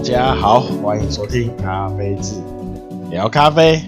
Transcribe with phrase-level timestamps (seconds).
[0.00, 2.36] 大家好，欢迎收听咖啡志
[3.10, 3.82] 聊咖啡。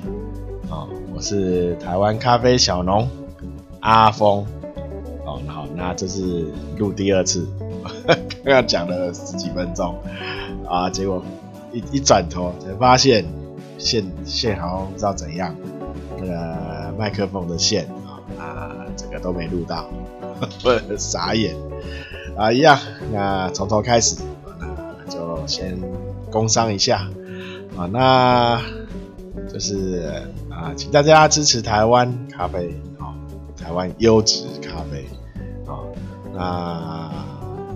[0.68, 3.08] 哦，我是台湾咖啡小农
[3.80, 4.44] 阿峰。
[5.24, 7.48] 哦，好，那这是录第二次，
[8.44, 9.96] 刚刚讲了十几分钟
[10.68, 11.24] 啊，结果
[11.72, 13.24] 一一转头才发现
[13.78, 15.56] 线线好像不知道怎样，
[16.18, 17.86] 那个麦克风的线
[18.38, 18.68] 啊，
[18.98, 19.88] 这个都没录到，
[20.98, 21.56] 傻眼
[22.36, 22.78] 啊，一样，
[23.10, 24.16] 那从头开始。
[25.08, 25.78] 就先
[26.32, 27.06] 工商一下
[27.76, 28.60] 啊，那
[29.52, 33.14] 就是啊，请大家支持台湾咖啡啊，
[33.56, 35.06] 台湾优质咖啡
[35.66, 35.78] 啊，
[36.34, 37.10] 那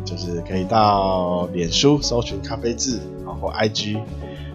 [0.04, 4.00] 就是可以到脸书搜寻咖啡志啊，或 IG，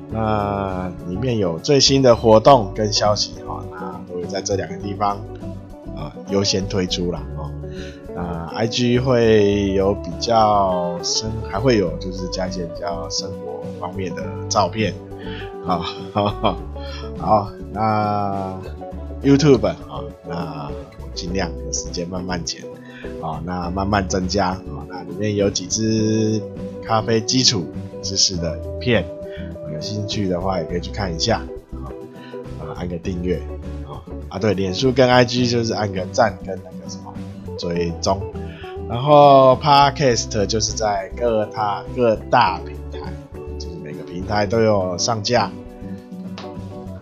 [0.10, 5.18] 那里面有最新的活动跟消息啊，那都会在这两个地方
[5.96, 7.22] 啊优先推出啦。
[8.16, 14.94] 啊 IG 会有比较生，还会有就是加一些比较生活方面的照片，
[15.66, 15.80] 好，
[16.14, 16.58] 好，
[17.18, 18.60] 好，那
[19.24, 19.78] YouTube 啊，
[20.28, 22.62] 那我尽量有时间慢慢剪，
[23.22, 26.42] 啊，那慢慢增加，啊，那里面有几支
[26.84, 27.66] 咖啡基础
[28.02, 29.06] 知识的影片，
[29.74, 31.38] 有兴趣的话也可以去看一下，
[31.72, 31.88] 啊，
[32.60, 33.38] 啊，按个订阅，
[33.88, 37.11] 啊，啊，对，脸书跟 IG 就是按个赞跟那个什么。
[37.62, 38.20] 追踪，
[38.90, 43.14] 然后 Podcast 就是在各大各大平台，
[43.60, 45.52] 就是每个平台都有上架。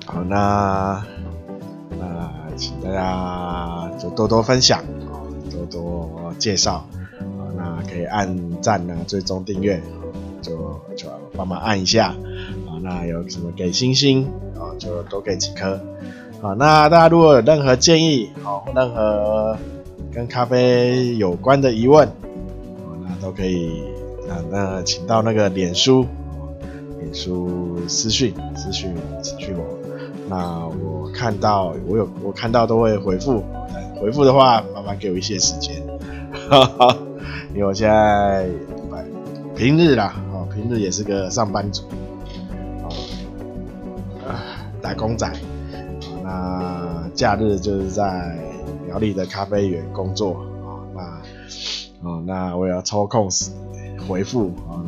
[0.06, 1.02] 好，那
[1.98, 4.84] 那请大家就多多分享，
[5.50, 6.86] 多多介绍，
[7.38, 9.82] 好，那可以按赞啊，追踪订阅，
[10.42, 12.14] 就就帮忙按一下，
[12.68, 15.80] 好，那有什么给星星，啊，就多给几颗，
[16.42, 19.58] 好，那大家如果有任何建议，好，任何。
[20.12, 22.10] 跟咖啡有关的疑问，
[23.04, 23.84] 那都可以，
[24.28, 26.06] 那那请到那个脸书，
[27.00, 29.64] 脸书私讯私讯私讯我，
[30.28, 33.44] 那我看到我有我看到都会回复，
[34.02, 35.76] 回复的话麻烦给我一些时间，
[36.50, 36.98] 哈哈，
[37.54, 38.48] 因为我现在
[39.56, 41.84] 平日啦，哦平日也是个上班族，
[44.28, 45.32] 啊打工仔，
[46.24, 48.49] 那假日就是在。
[48.90, 50.32] 苗栗的咖啡园工作
[50.98, 51.22] 啊，
[52.02, 53.30] 那哦，那我要抽空
[54.08, 54.82] 回复啊，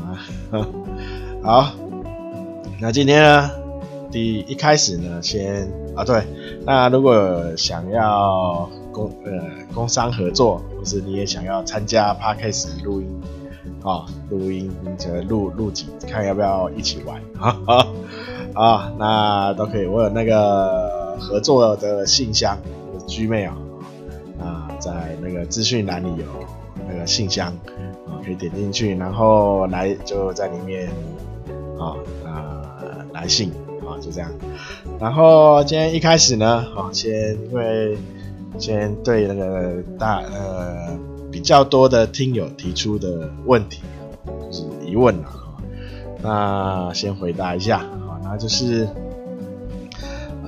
[0.52, 0.64] 那
[1.44, 1.74] 好，
[2.82, 3.52] 那今天呢，
[4.10, 6.24] 第一,开始呢，先啊对，
[6.66, 9.34] 那如果想要工呃
[9.72, 13.22] 工商合作，或是你也想要参加 Podcast 录音
[13.84, 17.86] 啊，录音就录录几，看要不要一起玩啊
[18.56, 22.58] 啊，那都可以，我有那个合作的信箱
[23.08, 23.52] ，Gmail。
[24.82, 26.26] 在那个资讯栏里有
[26.90, 27.54] 那个信箱
[28.08, 30.90] 啊，可以点进去，然后来就在里面
[31.80, 33.52] 啊呃来信
[33.86, 34.30] 啊，就这样。
[35.00, 37.96] 然后今天一开始呢，啊先因为
[38.58, 40.98] 先对那个大呃
[41.32, 43.84] 比较多的听友提出的问题
[44.26, 45.62] 就是疑问啊，
[46.24, 48.88] 那先回答一下啊，那就是。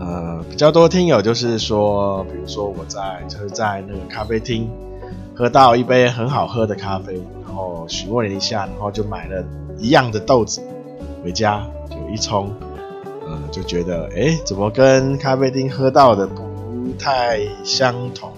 [0.06, 4.70] 呃，比较多听友就是说，比如说我在就是在那个咖啡厅
[5.34, 7.14] 喝到一杯很好喝的咖啡，
[7.46, 9.42] 然后询问了一下，然后就买了
[9.78, 10.62] 一样的豆子
[11.24, 12.54] 回家就一冲，
[13.26, 16.44] 呃，就觉得哎，怎么跟咖啡厅喝到的不
[17.00, 18.30] 太相同？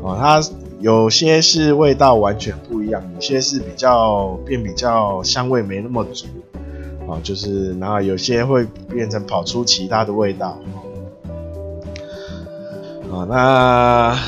[0.00, 0.40] 哦，它
[0.80, 6.26] 有些是味道完全不一样，有些是比较变比较香味没那么足。
[7.08, 10.58] 啊，就是，然后有些会变成跑出其他的味道，
[13.10, 14.18] 啊，那，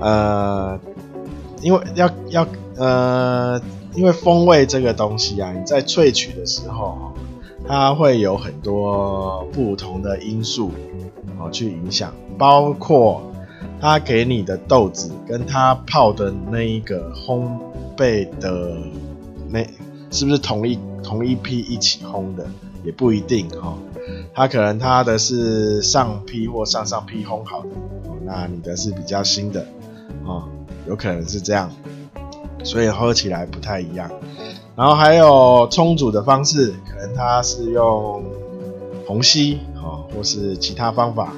[0.00, 0.80] 呃，
[1.60, 3.60] 因为要要呃，
[3.94, 7.12] 因为风味这个东西啊，你在萃取的时候，
[7.68, 10.70] 它会有很多不同的因素
[11.38, 13.20] 啊去影响，包括
[13.82, 17.46] 它给你的豆子跟它泡的那一个烘
[17.98, 18.78] 焙的
[19.50, 19.62] 那。
[20.14, 22.46] 是不是同一同一批一起烘的
[22.84, 23.76] 也不一定哈，
[24.32, 27.70] 他可能他的是上批或上上批烘好的，
[28.24, 29.66] 那你的是比较新的，
[30.24, 30.46] 啊，
[30.86, 31.68] 有可能是这样，
[32.62, 34.08] 所以喝起来不太一样。
[34.76, 38.22] 然后还有冲煮的方式，可能它是用
[39.06, 41.32] 虹吸哦，或是其他方法，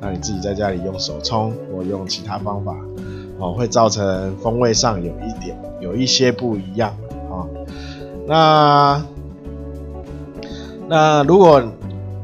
[0.00, 2.74] 那你自己在家里用手冲或用其他方法，
[3.38, 6.96] 哦，会造成风味上有一点有一些不一样。
[8.32, 9.04] 那
[10.88, 11.62] 那如果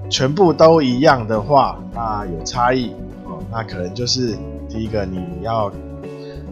[0.08, 2.92] 全部都一样的话，那有差异
[3.26, 3.38] 哦。
[3.52, 4.34] 那可能就是
[4.70, 5.70] 第一个，你要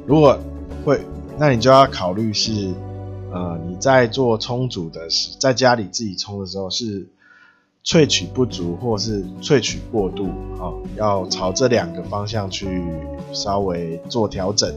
[0.07, 0.39] 如果
[0.85, 1.01] 会，
[1.39, 2.75] 那你就要考虑是
[3.33, 7.09] 呃，你在做冲煮的时，在家里自己冲的时候是
[7.83, 10.27] 萃取不足或是萃取过度
[10.61, 10.69] 啊，
[10.99, 12.85] 要朝这两个方向去
[13.33, 14.71] 稍微做调整。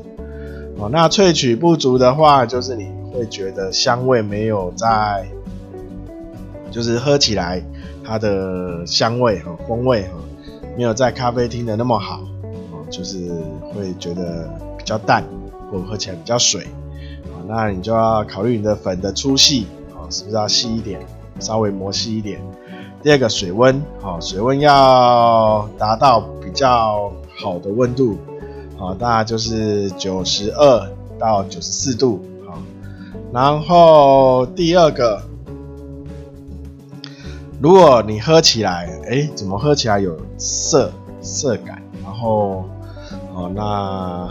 [0.77, 5.27] 哦，那萃取不足的话，就是你会觉得香味没有在，
[6.71, 7.63] 就是喝起来
[8.03, 10.11] 它的香味和风味哈，
[10.77, 12.21] 没有在咖啡厅的那么好，
[12.71, 13.29] 哦，就是
[13.73, 15.23] 会觉得比较淡，
[15.71, 16.67] 或者喝起来比较水。
[17.47, 19.65] 那你就要考虑你的粉的粗细
[19.95, 21.01] 啊，是不是要细一点，
[21.39, 22.39] 稍微磨细一点。
[23.01, 28.17] 第二个水温，好，水温要达到比较好的温度，
[28.77, 32.21] 啊，大概就是九十二到九十四度，
[33.31, 35.21] 然后第二个，
[37.61, 40.91] 如果你喝起来，哎，怎么喝起来有涩
[41.21, 41.81] 涩感？
[42.03, 42.65] 然后，
[43.33, 44.29] 哦，那。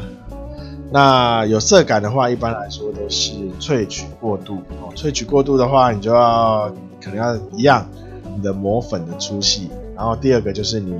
[0.90, 4.88] 那有涩感的话，一般来说都是萃取过度哦。
[4.96, 7.86] 萃取过度的话，你就要可能要一样，
[8.34, 9.68] 你的磨粉的粗细。
[9.94, 10.92] 然后第二个就是你，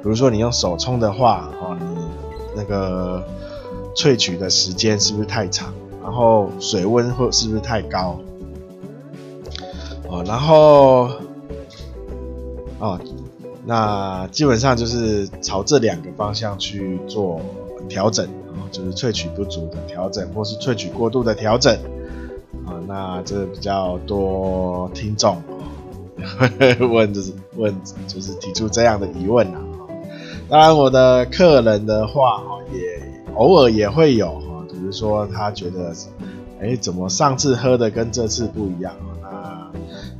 [0.00, 1.84] 比如说你用手冲的话，哦，你
[2.54, 3.20] 那个
[3.96, 5.74] 萃取的时间是不是太长？
[6.06, 8.16] 然后水温或是不是太高？
[10.08, 11.10] 哦，然后
[12.78, 13.00] 哦，
[13.64, 17.40] 那基本上就是朝这两个方向去做
[17.88, 18.28] 调整。
[18.72, 21.72] 就是萃取不足的调整，或是萃取过度的调整
[22.66, 22.76] 啊。
[22.86, 25.40] 那这比较多听众
[26.90, 27.74] 问，就是问，
[28.06, 29.60] 就是提出这样的疑问啊。
[30.48, 32.42] 当然，我的客人的话，
[32.72, 33.00] 也
[33.36, 34.42] 偶尔也会有
[34.76, 35.94] 比如说他觉得，
[36.60, 38.92] 哎，怎么上次喝的跟这次不一样？
[39.22, 39.70] 那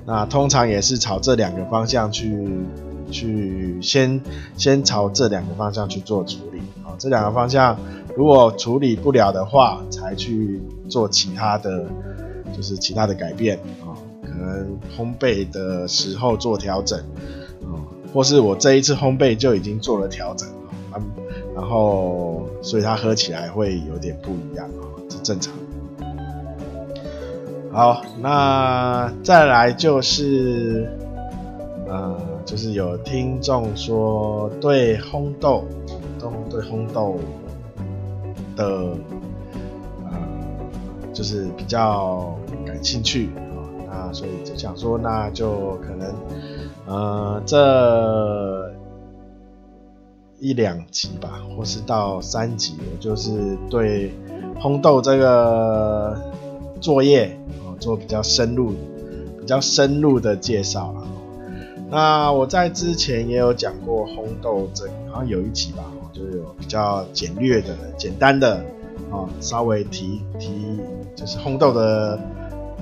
[0.07, 2.49] 那通常也是朝这两个方向去
[3.11, 4.21] 去先
[4.57, 6.97] 先朝这两个方向去做处理啊。
[6.99, 7.77] 这两个方向。
[8.17, 11.85] 如果处理不了的话，才去做其他的，
[12.57, 13.93] 就是其他的改变啊，
[14.23, 16.99] 可能烘焙的时候做调整
[17.61, 17.77] 啊，
[18.15, 20.49] 或是我这一次烘焙就已经做了调整
[20.91, 20.97] 啊，
[21.57, 25.53] 然后所以它喝起来会有点不一样啊，是正常。
[27.73, 30.89] 好，那再来就是，
[31.89, 35.65] 呃，就是有听众说对烘豆，
[36.21, 37.19] 都对烘豆。
[38.57, 38.65] 的
[40.07, 40.19] 呃，
[41.13, 46.15] 就是比较感兴趣啊，那所以就想说，那就可能
[46.87, 48.66] 呃这
[50.39, 54.13] 一两集吧，或是到三集，我就是对
[54.61, 56.21] 烘豆这个
[56.81, 58.73] 作业哦做比较深入、
[59.41, 61.03] 比较深入的介绍了。
[61.91, 65.85] 那我在之前也有讲过烘豆这，好像有一集吧。
[66.13, 68.57] 就有比较简略的、简单的
[69.11, 70.81] 啊，稍微提提
[71.15, 72.19] 就是烘豆的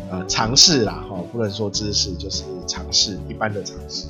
[0.09, 4.06] 呃尝试啦，哈，不能说知识，就是尝试一般的尝试。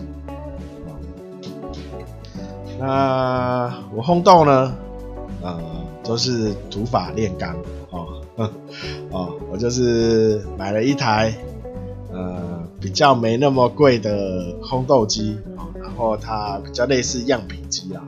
[2.79, 4.75] 那我烘豆呢，
[5.43, 5.61] 呃，
[6.03, 7.57] 都是土法炼钢
[7.91, 8.21] 哦，
[9.11, 11.35] 哦，我就是买了一台
[12.13, 18.03] 呃比较没那么贵的烘豆机啊，然后它比较类似样品机啊。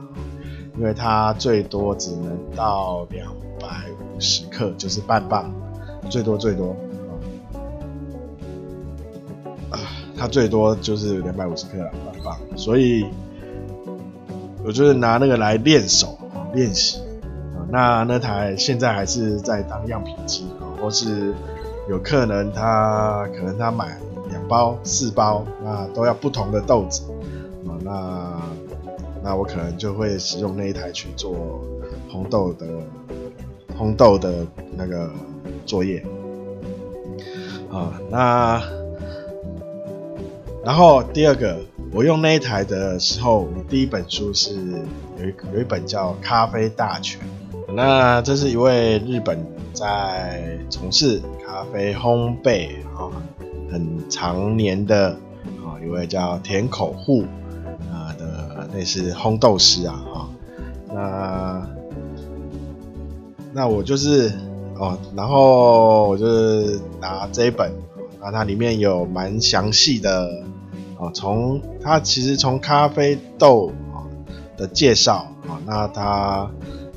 [0.79, 3.27] 因为它最多只能到两
[3.59, 3.67] 百
[4.15, 5.51] 五十克，就是半磅，
[6.07, 6.75] 最多最多
[9.71, 9.79] 啊，
[10.15, 13.07] 它最多就是两百五十克了，半磅，所以
[14.67, 16.17] 我就是拿那个来练手
[16.53, 16.99] 练习
[17.55, 17.63] 啊。
[17.71, 21.33] 那那台现在还是在当样品机啊，或是
[21.89, 23.97] 有客人他可能他买
[24.29, 27.03] 两包四包，那都要不同的豆子
[27.65, 28.41] 啊，那。
[29.23, 31.59] 那我可能就会使用那一台去做
[32.09, 32.65] 红豆的
[33.75, 34.45] 红豆的
[34.77, 35.09] 那个
[35.65, 36.01] 作业
[37.69, 37.99] 啊。
[38.09, 38.63] 那
[40.63, 41.59] 然后第二个，
[41.91, 44.53] 我用那一台的时候，我第一本书是
[45.17, 47.21] 有一有一本叫《咖啡大全》。
[47.73, 53.11] 那这是一位日本在从事咖啡烘焙啊
[53.71, 55.09] 很常年的
[55.63, 57.23] 啊一位叫田口户
[57.91, 58.45] 啊的。
[58.73, 60.29] 类似烘豆师啊，哈，
[60.93, 61.67] 那
[63.53, 64.29] 那我就是
[64.75, 67.71] 哦，然后我就是拿这一本，
[68.19, 70.43] 那它里面有蛮详细的
[70.97, 74.01] 哦，从它其实从咖啡豆啊
[74.57, 76.49] 的介绍啊，那它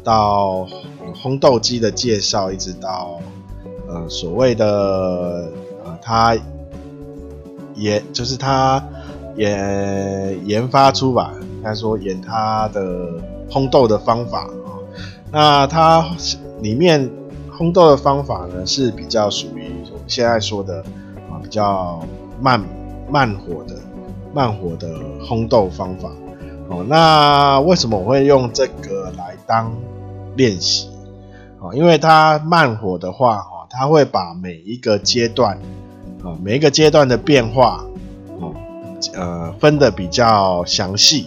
[0.03, 0.67] 到
[1.23, 3.21] 烘豆机的介绍，一直到
[3.89, 5.53] 呃所谓的
[5.85, 6.35] 呃它
[7.75, 8.83] 也就是它
[9.37, 11.35] 也研发出吧。
[11.59, 13.07] 应该说研它的
[13.51, 14.81] 烘豆的方法啊，
[15.31, 16.11] 那它
[16.63, 17.11] 里面
[17.55, 20.83] 烘豆的方法呢是比较属于我们现在说的
[21.31, 22.03] 啊比较
[22.41, 22.59] 慢
[23.11, 23.77] 慢火的
[24.33, 24.89] 慢火的
[25.23, 26.11] 烘豆方法。
[26.69, 29.73] 哦，那为什么我会用这个来当
[30.37, 30.89] 练习？
[31.59, 35.59] 哦，因为它慢火的话，哈，它会把每一个阶段，
[36.23, 37.85] 啊，每一个阶段的变化，
[38.39, 38.55] 哦，
[39.15, 41.27] 呃，分得比较详细。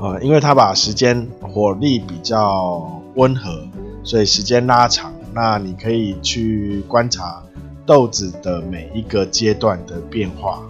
[0.00, 3.62] 啊，因为它把时间火力比较温和，
[4.02, 7.42] 所以时间拉长，那你可以去观察
[7.86, 10.62] 豆子的每一个阶段的变化，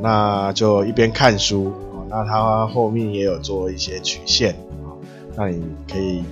[0.00, 1.72] 那就一边看书，
[2.08, 4.52] 那它后面也有做一些曲线，
[4.84, 4.92] 啊，
[5.36, 6.22] 那你可以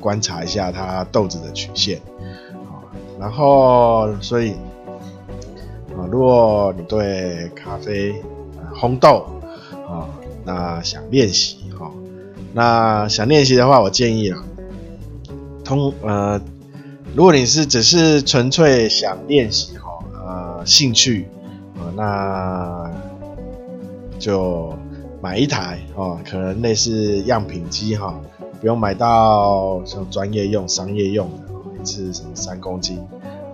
[0.00, 1.98] 观察一下它豆子的曲线，
[2.52, 2.84] 啊，
[3.18, 4.52] 然后所以，
[5.96, 8.14] 啊，如果你对咖啡
[8.74, 9.26] 烘豆，
[9.88, 10.08] 啊。
[10.46, 11.90] 那想练习哈，
[12.52, 14.44] 那想练习的话，我建议啊，
[15.64, 16.38] 通呃，
[17.16, 21.26] 如果你是只是纯粹想练习哈，呃，兴趣，
[21.96, 22.90] 那
[24.18, 24.74] 就
[25.20, 28.20] 买一台哦，可能类似样品机哈，
[28.60, 32.98] 不用买到像专业用、商业用的，一次什么三公斤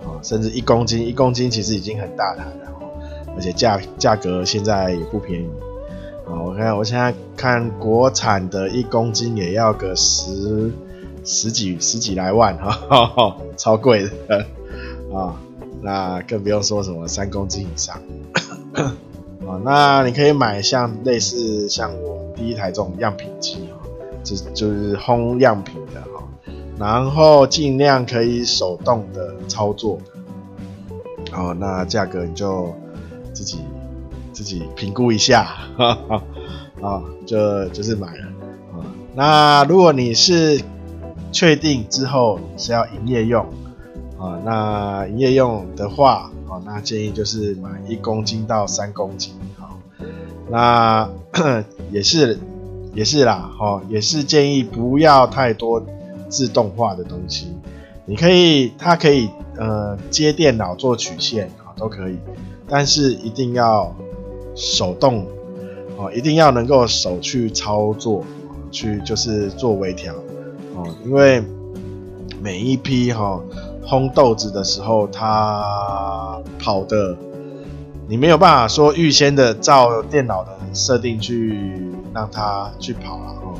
[0.03, 2.71] 啊，甚至一公斤，一公斤其实已经很大台了，
[3.35, 5.49] 而且价价格现在也不便宜。
[6.27, 10.71] 我看我现在看国产的一公斤也要个十
[11.25, 14.45] 十几十几来万哈， 超贵的
[15.13, 15.35] 啊！
[15.81, 17.99] 那更不用说什么三公斤以上
[18.83, 19.59] 啊！
[19.63, 23.87] 那你可以买像类似像我第一台这种样品机哈，
[24.23, 26.23] 就就是烘样品的哈，
[26.77, 29.97] 然后尽量可以手动的操作，
[31.33, 32.73] 哦，那价格你就
[33.33, 33.59] 自己。
[34.33, 35.43] 自己评估一下，
[35.77, 36.23] 哈哈，
[36.81, 38.23] 啊，就就是买了
[38.71, 38.79] 啊。
[39.13, 40.59] 那如果你是
[41.33, 43.45] 确定之后是要营业用
[44.21, 49.79] 啊，那营业用的话，啊，那建议就是买一公斤到三公斤，好，
[50.49, 51.09] 那
[51.91, 52.37] 也是
[52.93, 55.83] 也是啦，哈，也是建议不要太多
[56.29, 57.47] 自动化的东西。
[58.05, 62.17] 你可以，它可以呃接电脑做曲线啊，都可以，
[62.67, 63.93] 但是一定要。
[64.53, 65.25] 手动
[65.97, 68.21] 哦，一定要能够手去操作，
[68.69, 70.13] 去就是做微调
[70.75, 71.41] 哦，因为
[72.41, 73.41] 每一批哈
[73.91, 77.13] 烘豆子的时候，它跑的
[78.07, 83.53] 你没有办法说预先的照电脑的设定去让它去跑了哦，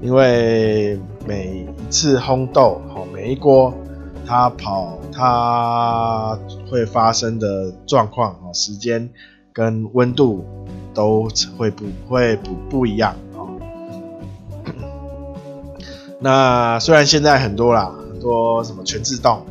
[0.00, 0.96] 因为
[1.26, 3.74] 每一次烘豆哦，每一锅
[4.24, 6.38] 它跑它
[6.70, 9.10] 会发生的状况哦，时间。
[9.54, 10.42] 跟温度
[10.94, 13.50] 都会不会不不一样哦。
[16.18, 19.42] 那虽然现在很多啦，很多什么全自动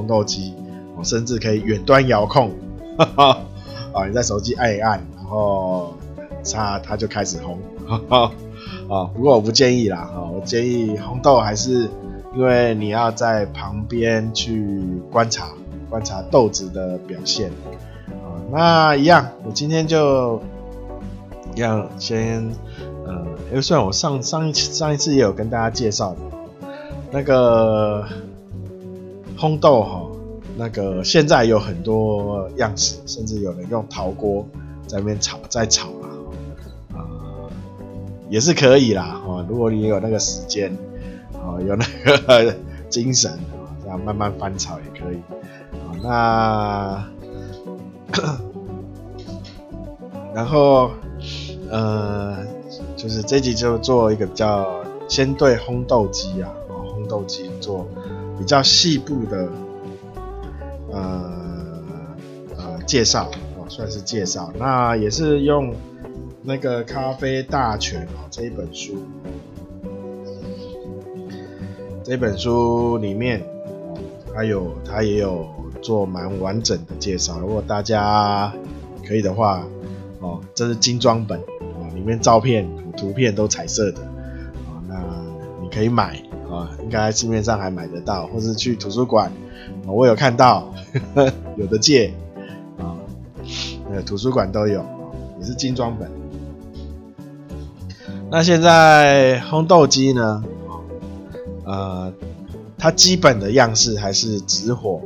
[0.00, 0.54] 哦，烘豆机
[0.96, 2.50] 哦，甚至可以远端遥控，
[2.96, 3.38] 啊，
[4.08, 5.94] 你在手机按一按，然后
[6.52, 8.32] 它它就开始烘，哈哈
[8.88, 9.04] 啊。
[9.14, 11.88] 不过我不建议啦，哈，我建议烘豆还是
[12.34, 15.48] 因为你要在旁边去观察
[15.88, 17.50] 观察豆子的表现。
[18.52, 20.42] 那一样，我今天就
[21.54, 22.50] 一样先，
[23.06, 26.16] 呃，因为虽然我上上一次上一次也有跟大家介绍，
[27.12, 28.04] 那个
[29.40, 30.06] 烘豆哈，
[30.58, 34.46] 那个现在有很多样式，甚至有人用陶锅
[34.86, 36.08] 在那边炒，在炒啦，
[36.92, 37.00] 啊、
[38.28, 40.70] 也是可以啦，哈，如果你有那个时间，
[41.32, 42.54] 啊，有那个
[42.90, 45.16] 精神，啊，这样慢慢翻炒也可以，
[45.72, 47.04] 啊，那。
[50.34, 50.90] 然后，
[51.70, 52.36] 呃，
[52.96, 54.66] 就是这集就做一个比较
[55.08, 56.50] 先对烘豆机啊，
[56.86, 57.86] 烘豆机做
[58.40, 59.48] 比较细部的，
[60.90, 61.82] 呃
[62.56, 64.50] 呃介绍哦，算是介绍。
[64.58, 65.74] 那也是用
[66.42, 68.96] 那个《咖啡大全》哦这一本书，
[72.02, 73.44] 这本书里面，
[74.34, 75.46] 还有它也有
[75.82, 77.38] 做蛮完整的介绍。
[77.38, 78.50] 如果大家
[79.06, 79.62] 可以的话。
[80.22, 84.02] 哦，这是精装本啊，里面照片、图片都彩色的
[84.68, 85.02] 啊，那
[85.62, 89.30] 你可以买啊，应该市面上还买得到，或是去图书馆，
[89.86, 90.72] 我有看到
[91.14, 92.12] 呵呵 有的借
[92.78, 92.98] 啊，
[93.92, 94.84] 呃，图书馆都有，
[95.38, 96.10] 也是精装本。
[98.30, 100.44] 那现在烘豆机呢？
[101.64, 102.12] 呃，
[102.76, 105.00] 它基本的样式还是直火，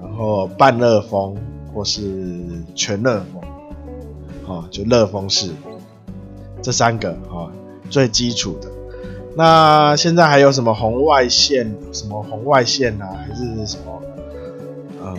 [0.00, 1.36] 然后半热风
[1.74, 2.02] 或是
[2.74, 3.42] 全热风。
[4.46, 5.50] 哦，就热风式
[6.62, 7.50] 这三个啊、
[7.90, 8.77] 最基础的。
[9.36, 11.72] 那现在还有什么红外线？
[11.92, 13.08] 什么红外线啊？
[13.26, 14.02] 还是什么？
[15.00, 15.14] 呃，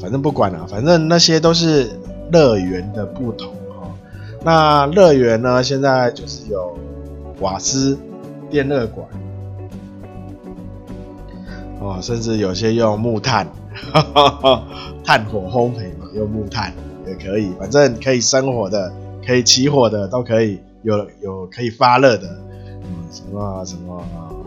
[0.00, 1.90] 反正不管了，反正那些都是
[2.32, 3.92] 乐园的不同哦。
[4.42, 6.78] 那乐园呢，现在就是有
[7.40, 7.98] 瓦斯
[8.48, 9.06] 电热管，
[11.80, 13.46] 哦，甚至有些用木炭，
[13.92, 14.62] 哈哈哈，
[15.04, 16.72] 炭火烘焙嘛，用木炭
[17.06, 18.90] 也可以，反正可以生火的，
[19.26, 22.26] 可以起火的都可以，有有可以发热的。
[23.10, 24.00] 什么什么，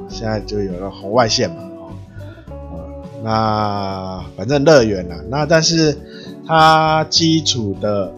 [0.08, 1.64] 现在就有了红外线嘛，
[2.72, 5.98] 哦，那反正乐园啦，那但是
[6.48, 8.10] 它基础的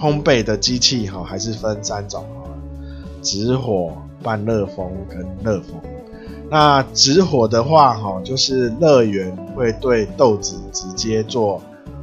[0.00, 2.50] 烘焙的机器哈，还是分三种哈，
[3.22, 5.80] 直火、半热风跟热风。
[6.50, 11.62] 那直火的话哈，就是乐园会对豆子直接做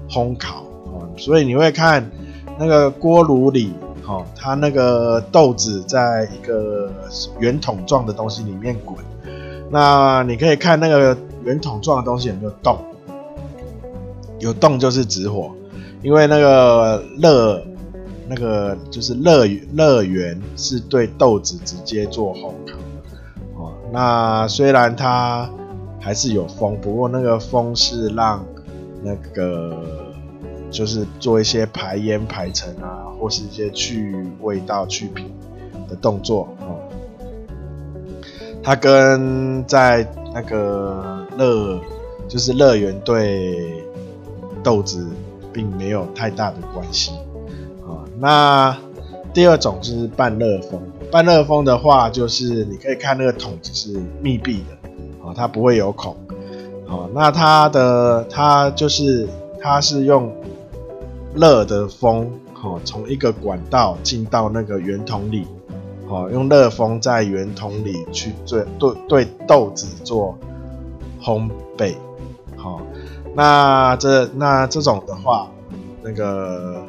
[0.09, 2.09] 烘烤啊，所以你会看
[2.57, 3.73] 那个锅炉里。
[4.09, 6.91] 哦，它那个豆子在一个
[7.37, 8.97] 圆筒状的东西里面滚，
[9.69, 12.79] 那你可以看那个圆筒状的东西有没有动，
[14.39, 15.51] 有动就是直火，
[16.01, 17.63] 因为那个乐
[18.27, 25.47] 那个就是乐乐园是对豆子直接做烘烤，哦，那虽然它
[25.99, 28.43] 还是有风，不过那个风是让
[29.03, 29.98] 那个。
[30.71, 35.25] 就是做一些排烟排尘啊，或是一些去味道去皮
[35.89, 36.77] 的动作哦。
[38.61, 41.79] 它跟在那个乐，
[42.27, 43.83] 就是乐园对
[44.61, 45.07] 豆子
[45.51, 47.13] 并没有太大的关系
[47.83, 48.05] 啊。
[48.19, 48.77] 那
[49.33, 50.79] 第二种就是半热风，
[51.11, 56.15] 半热风的话，就是你可以看那个桶子是密闭的啊，它不会有孔
[56.87, 57.09] 啊。
[57.13, 59.27] 那它的它就是
[59.59, 60.31] 它是用。
[61.35, 65.45] 热的风，好，从一个管道进到那个圆筒里，
[66.07, 70.37] 好，用热风在圆筒里去对对对豆子做
[71.21, 71.93] 烘焙，
[72.55, 72.81] 好，
[73.35, 75.49] 那这那这种的话，
[76.01, 76.83] 那个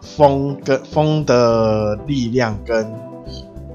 [0.00, 2.90] 风跟风的力量跟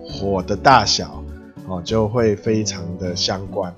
[0.03, 1.23] 火的大小，
[1.67, 3.73] 哦，就会非常的相关，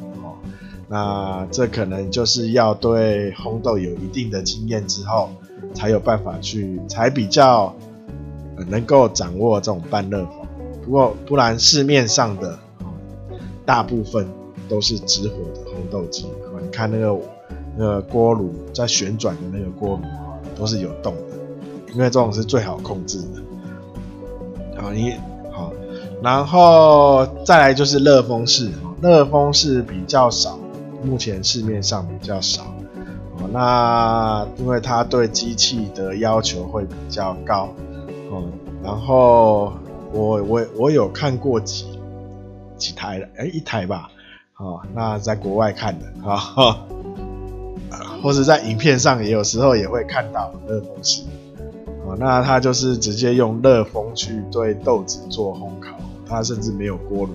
[0.93, 5.27] 那这可能就是要对烘豆有一定的经验之后，
[5.73, 7.73] 才有办法去，才比较
[8.69, 10.45] 能够掌握这种半热风。
[10.86, 12.60] 不过不然市面上的
[13.65, 14.27] 大部分
[14.69, 16.27] 都是直火的烘豆机。
[16.62, 17.19] 你看那个
[17.75, 20.01] 那个锅炉在旋转的那个锅炉
[20.56, 24.79] 都是有动的，因为这种是最好控制的。
[24.79, 25.15] 好，你
[25.51, 25.73] 好，
[26.21, 30.60] 然后再来就是热风式，热风式比较少。
[31.03, 32.63] 目前市面上比较少，
[33.37, 37.73] 哦，那因为它对机器的要求会比较高，
[38.31, 38.43] 哦，
[38.81, 39.73] 然后
[40.13, 41.99] 我我我有看过几
[42.77, 44.09] 几台了，哎，一台吧，
[44.57, 46.79] 哦，那在国外看的，哈、哦，
[48.23, 51.23] 或者在影片上也有时候也会看到热风式，
[52.05, 57.33] 哦，那它就是直接用热风去对豆子做烘烤，它甚至没有锅炉，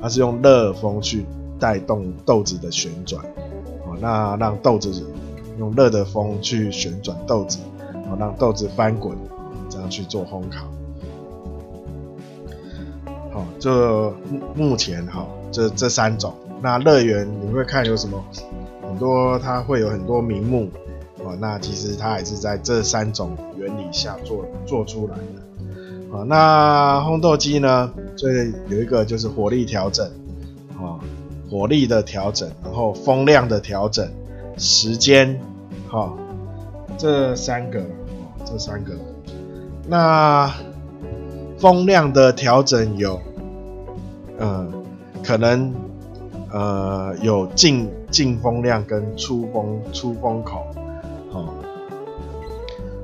[0.00, 1.26] 它是用热风去。
[1.62, 3.24] 带动豆子的旋转，
[3.86, 4.90] 哦，那让豆子
[5.60, 7.60] 用热的风去旋转豆子，
[8.10, 9.16] 哦，让豆子翻滚，
[9.70, 10.66] 这样去做烘烤。
[13.30, 14.12] 好，这
[14.56, 16.34] 目前哈，这这三种。
[16.60, 18.20] 那乐园你会看有什么？
[18.82, 20.68] 很多它会有很多名目，
[21.24, 26.18] 哦，那其实它还是在这三种原理下做做出来的。
[26.18, 30.04] 啊，那烘豆机呢，最有一个就是火力调整，
[30.76, 30.98] 啊。
[31.52, 34.10] 火力的调整，然后风量的调整，
[34.56, 35.38] 时间，
[35.86, 36.18] 哈、哦，
[36.96, 38.94] 这三个，哦，这三个。
[39.86, 40.50] 那
[41.58, 43.20] 风量的调整有，
[44.38, 44.66] 呃，
[45.22, 45.74] 可能，
[46.50, 50.64] 呃，有进进风量跟出风出风口，
[51.32, 51.52] 哦。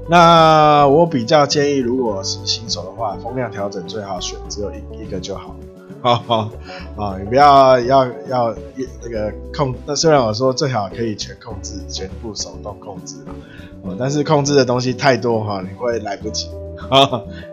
[0.08, 5.54] 那我比较建议，如果是新手的话，风量调整最好选只有一一个就好。
[6.02, 6.50] 好好
[6.96, 8.54] 啊，你不要要要
[9.02, 9.74] 那个控。
[9.84, 16.48] 那虽然我说最好可以全控制，全部手动控制啊，但是控制的东西太多哈，你会来不及，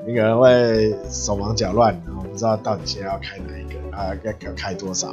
[0.05, 5.08] 你可能会手忙脚乱，然后不知道到底现在要开哪一个啊，要要开多少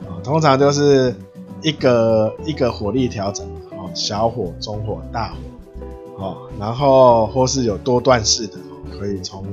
[0.00, 0.18] 啊？
[0.24, 1.14] 通常就是
[1.62, 8.58] 一个一个火力调整，哦，小火、中火、大火，哦，然后或是有多段式的，
[8.98, 9.46] 可以从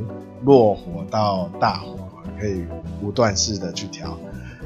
[0.43, 1.95] 弱火到大火。
[2.41, 2.65] 可以
[3.03, 4.17] 无断式的去调，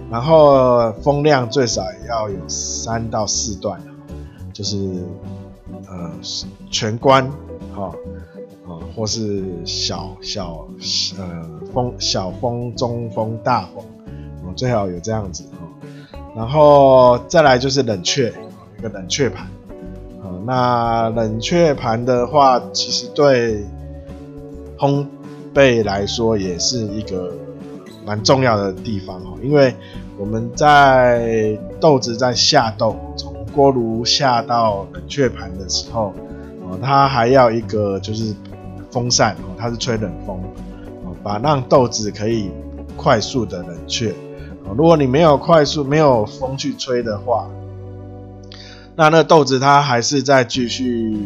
[0.09, 3.81] 然后风量最少也要有三到四段，
[4.53, 4.77] 就是
[5.89, 6.09] 呃
[6.71, 7.29] 全关，
[7.75, 7.93] 哈、
[8.65, 10.65] 啊，或是小小
[11.17, 13.83] 呃风小风中风大风，
[14.45, 15.67] 哦，最好有这样子哦。
[16.33, 18.33] 然后再来就是冷却，
[18.79, 19.47] 一个冷却盘，
[20.23, 23.65] 啊，那冷却盘的话，其实对
[24.77, 25.05] 烘
[25.53, 27.33] 焙来说也是一个
[28.05, 29.75] 蛮重要的地方哦，因为
[30.17, 36.13] 我们在豆子在下豆，从锅炉下到冷却盘的时候，
[36.63, 38.33] 哦，它还要一个就是
[38.91, 40.39] 风扇哦，它是吹冷风
[41.03, 42.51] 哦，把让豆子可以
[42.95, 44.13] 快速的冷却。
[44.75, 47.47] 如果你没有快速没有风去吹的话，
[48.95, 51.17] 那那豆子它还是在继续，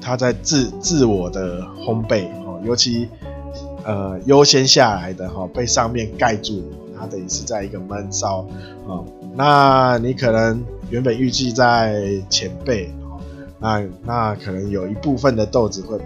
[0.00, 3.08] 它在自自我的烘焙哦，尤其
[3.84, 6.62] 呃优先下来的哈，被上面盖住，
[6.98, 8.46] 它等于是在一个闷烧
[8.86, 9.04] 哦。
[9.34, 13.20] 那你可能原本预计在前辈哦，
[13.58, 15.98] 那那可能有一部分的豆子会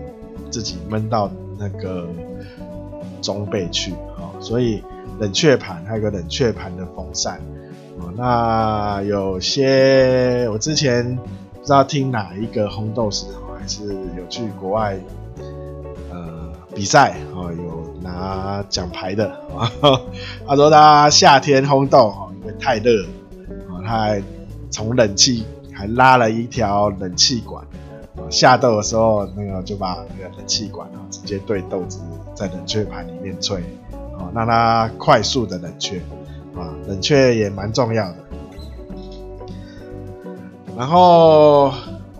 [0.51, 2.09] 自己闷到那个
[3.21, 4.83] 中辈去哦，所以。
[5.19, 7.41] 冷却盘还有个冷却盘的风扇，
[7.99, 11.17] 哦，那有些我之前
[11.55, 13.25] 不知道听哪一个烘豆师，
[13.59, 14.95] 还是有去国外
[16.77, 19.73] 比赛哦，有拿奖牌的啊，
[20.47, 23.03] 他说他夏天烘豆哦，因为太热，
[23.71, 24.23] 哦，他还
[24.71, 27.65] 从冷气还拉了一条冷气管
[28.17, 31.99] 啊，下豆的时候那个就把那个冷气管啊直接对豆子
[32.35, 33.65] 在冷却盘里面吹。
[34.19, 35.99] 啊，让它快速的冷却，
[36.55, 38.17] 啊，冷却也蛮重要的。
[40.75, 41.71] 然后，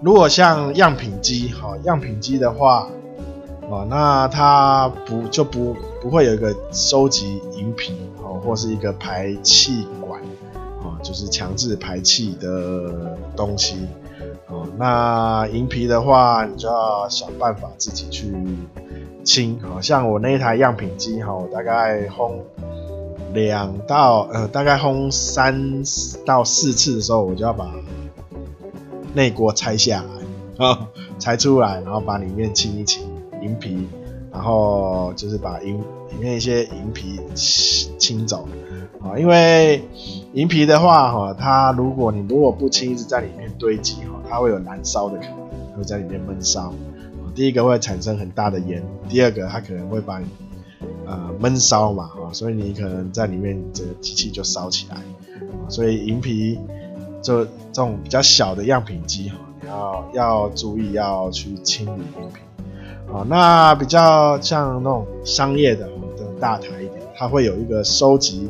[0.03, 2.87] 如果像样品机，哈，样品机的话，
[3.69, 10.21] 哦，那它不就不不会有一个收集饮品，哦，或是一个排气管，
[10.83, 13.87] 啊，就是强制排气的东西，
[14.49, 18.35] 哦，那银皮的话，你就要想办法自己去。
[19.25, 22.35] 清，好像我那一台样品机哈，我大概烘
[23.35, 25.83] 两到呃，大概烘三
[26.25, 27.69] 到四次的时候，我就要把
[29.15, 30.87] 内锅拆下来，啊，
[31.19, 33.03] 拆出来，然后把里面清一清
[33.47, 33.87] 银皮，
[34.33, 38.47] 然后就是把银里面一些银皮清走，
[39.01, 39.83] 啊，因为
[40.35, 46.73] 银皮的话哈，它如果你如果不清，一直在里面堆积哈，它会有燃烧的可能，会在里面闷烧。
[47.35, 50.27] 第一个会产生很大的烟，第二个它可能会把你
[51.07, 54.97] 呃闷烧嘛，所以你可能在里面这个机器就烧起来，
[55.69, 56.59] 所以银皮
[57.23, 62.03] 就这种比较小的样品机哈，你要要注意要去清理
[63.13, 68.49] 啊，那比较像那种商业的更大台一点，它会有一个收集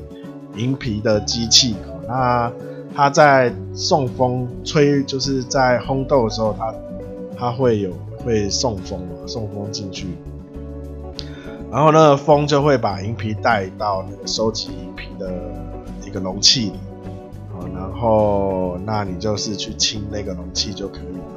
[0.56, 1.74] 银皮的机器，
[2.08, 2.52] 那
[2.94, 6.74] 它在送风吹，就是在烘豆的时候，它
[7.38, 7.90] 它会有。
[8.24, 10.08] 会送风嘛，送风进去，
[11.70, 15.32] 然后那个风就会把银皮带到那个收集银皮的
[16.04, 16.80] 一个容器里，
[17.52, 21.35] 啊然后那你就是去清那个容器就可以了，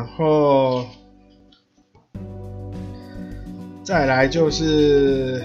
[0.00, 0.82] 然后
[3.84, 5.44] 再来就是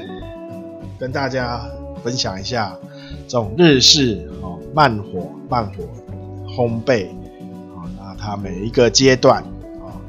[0.98, 1.70] 跟大家
[2.02, 2.74] 分享一下
[3.28, 5.84] 这种日式哦慢火慢火
[6.48, 7.10] 烘焙。
[7.76, 9.44] 啊，那它每一个阶段
[9.84, 10.00] 啊，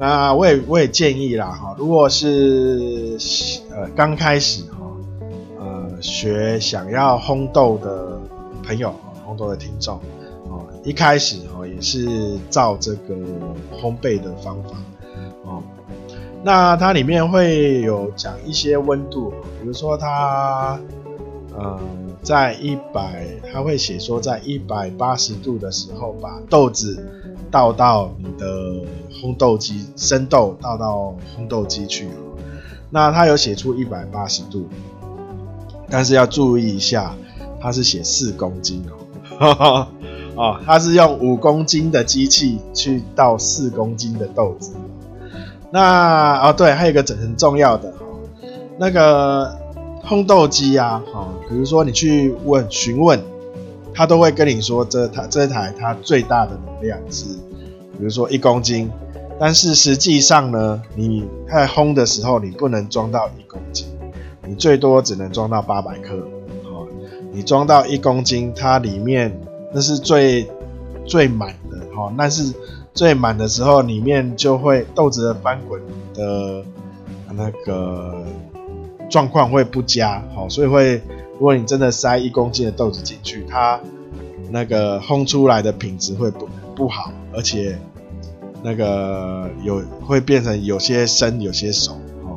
[0.00, 3.16] 那我也我也建议啦哈，如果是
[3.70, 4.90] 呃刚开始哈，
[5.60, 8.18] 呃学想要烘豆的
[8.64, 8.92] 朋友，
[9.24, 10.00] 烘豆的听众，
[10.88, 13.14] 一开始哦也是照这个
[13.78, 14.70] 烘焙的方法
[15.44, 15.62] 哦，
[16.42, 20.80] 那它里面会有讲一些温度，比如说它
[21.58, 21.78] 嗯
[22.22, 27.06] 在一百，它会写说在一百八十度的时候把豆子。
[27.50, 28.46] 倒到你的
[29.10, 32.06] 烘豆机，生豆倒到烘豆机去。
[32.90, 34.68] 那它有写出一百八十度，
[35.88, 37.14] 但是要注意一下，
[37.58, 38.84] 它是写四公斤
[39.40, 39.88] 哦。
[40.38, 44.72] 哦，它是用五公斤的机器去倒四公斤的豆子。
[45.70, 47.92] 那哦对，还有一个很重要的，
[48.78, 49.54] 那个
[50.06, 53.20] 烘豆机啊，哈，比如说你去问询问。
[53.94, 57.24] 他都会跟你说这，这台这台它最大的能量是，
[57.98, 58.88] 比如说一公斤，
[59.40, 63.88] 但是实际上呢，你在烘的时候，你不能装到一公斤，
[64.46, 66.14] 你最多只能装到八百克。
[66.66, 66.86] 哦，
[67.32, 69.36] 你装到一公斤，它里面
[69.72, 70.48] 那是最
[71.06, 72.54] 最满的，哈，那是
[72.94, 75.80] 最满的时候，里面就会豆子的翻滚
[76.14, 76.64] 的
[77.34, 78.24] 那个
[79.10, 81.00] 状况会不佳，好，所以会。
[81.40, 83.78] 如果你真的塞一公斤的豆子进去，它
[84.50, 87.78] 那个烘出来的品质会不不好，而且
[88.60, 91.92] 那个有会变成有些生有些熟
[92.24, 92.36] 哦，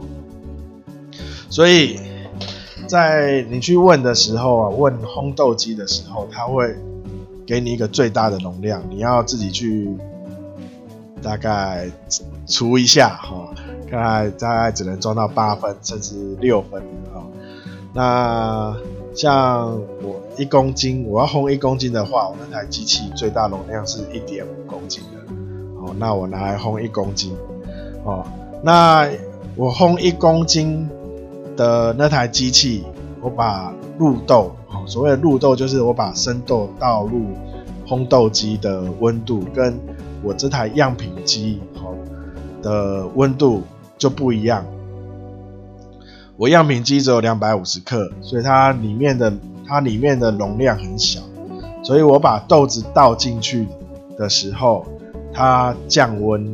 [1.49, 1.99] 所以
[2.85, 6.75] 在你去问的时候啊，问烘豆机的时候，它会
[7.45, 9.89] 给你一个最大的容量，你要自己去
[11.21, 11.89] 大概
[12.47, 13.53] 除一下哈，
[13.89, 16.81] 看来大概只能装到八分甚至六分
[17.13, 17.23] 啊。
[17.93, 18.75] 那
[19.13, 25.33] 像我一公斤，我要烘一公斤的话，我那台机器最大容量是一点五公斤的。
[25.81, 27.35] 哦，那我拿来烘一公斤，
[28.05, 28.25] 哦，
[28.63, 29.09] 那
[29.55, 30.87] 我烘一公斤
[31.57, 32.85] 的那台机器，
[33.19, 37.25] 我把入豆，哦，所谓的入豆就是我把生豆倒入
[37.87, 39.79] 烘豆机的温度，跟
[40.23, 41.95] 我这台样品机，哦，
[42.61, 43.63] 的温度
[43.97, 44.65] 就不一样。
[46.37, 49.33] 我样品机只有两百五十克，所以它里面的
[49.67, 51.21] 它里面的容量很小，
[51.83, 53.67] 所以我把豆子倒进去
[54.17, 54.85] 的时候。
[55.33, 56.45] 它降温，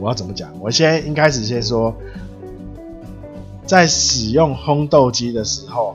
[0.00, 0.48] 我要怎么讲？
[0.58, 1.94] 我先一开始先说，
[3.66, 5.94] 在使用烘豆机的时候，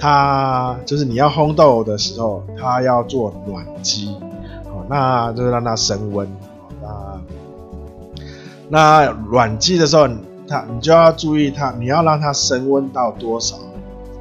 [0.00, 4.16] 它就是你要烘豆的时候，它要做暖机，
[4.64, 6.26] 好，那就是让它升温。
[6.80, 7.20] 那
[8.68, 10.08] 那暖机的时候，
[10.48, 13.56] 它你就要注意它，你要让它升温到多少，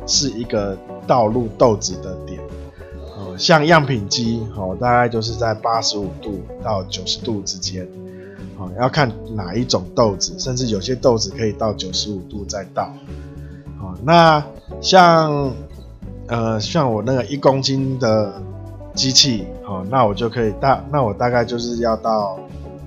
[0.05, 2.39] 是一个倒入豆子的点。
[3.37, 7.87] 像样品机，哦，大概就是在八十五度到九十度之间，
[8.57, 12.91] 哦，要看哪一种豆子，甚至有些豆子可以到九十五度再倒，
[13.81, 14.43] 哦，那
[14.81, 15.53] 像，
[16.29, 18.41] 呃，像我那个一公斤的
[18.93, 22.39] 机器，哦，那我就可以大，那我大概就是要到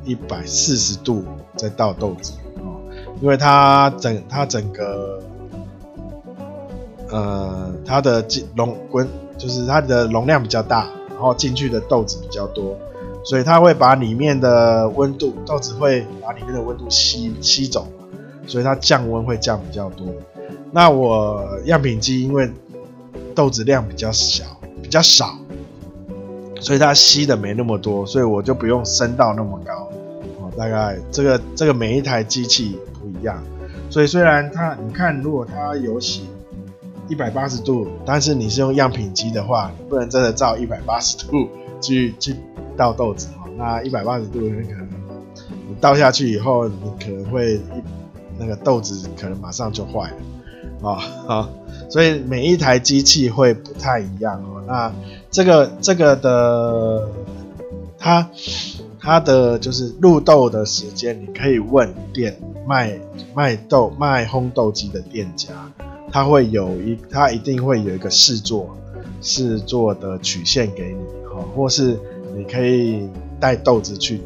[0.05, 1.24] 一百四十度
[1.57, 2.81] 再倒豆子，哦，
[3.20, 5.20] 因为它整它整个，
[7.11, 8.24] 呃，它的
[8.57, 9.07] 容滚。
[9.38, 12.76] 就是它的容量比较大，然后进去的豆子比较多，
[13.24, 17.88] 所以它会把里面的温度，豆子会把里面的温度吸吸走，
[18.46, 20.07] 所以它降温会降比较多。
[20.70, 22.48] 那我样品机因为
[23.33, 24.45] 豆子量比较小，
[24.83, 25.37] 比较少，
[26.61, 29.90] 所以它吸的没那么多，所以我就不用升到那么高。
[30.40, 33.42] 哦，大概这个这个每一台机器不一样，
[33.90, 36.23] 所以虽然它你看，如果它有写。
[37.09, 41.47] 一百八十度，但是你是用样品机的话，你不能真的照一百八十度
[41.79, 42.35] 去去
[42.75, 43.45] 倒豆子哈。
[43.59, 44.88] 那一百八十度，你可能
[45.68, 47.83] 你倒下去以后，你可能会一
[48.38, 50.16] 那个豆子可能马上就坏了
[50.83, 51.51] 啊啊！
[51.88, 54.62] 所以每一台机器会不太一样哦。
[54.66, 54.92] 那
[55.31, 57.09] 这个这个的
[57.99, 58.29] 它
[59.01, 62.99] 它的就是入豆的时间，你可以问店卖
[63.35, 65.49] 卖豆卖烘豆机的店家。
[66.11, 68.77] 它会有一，它一定会有一个试做，
[69.23, 71.99] 试做的曲线给你，哈，或是
[72.37, 73.09] 你可以
[73.40, 74.21] 带豆子去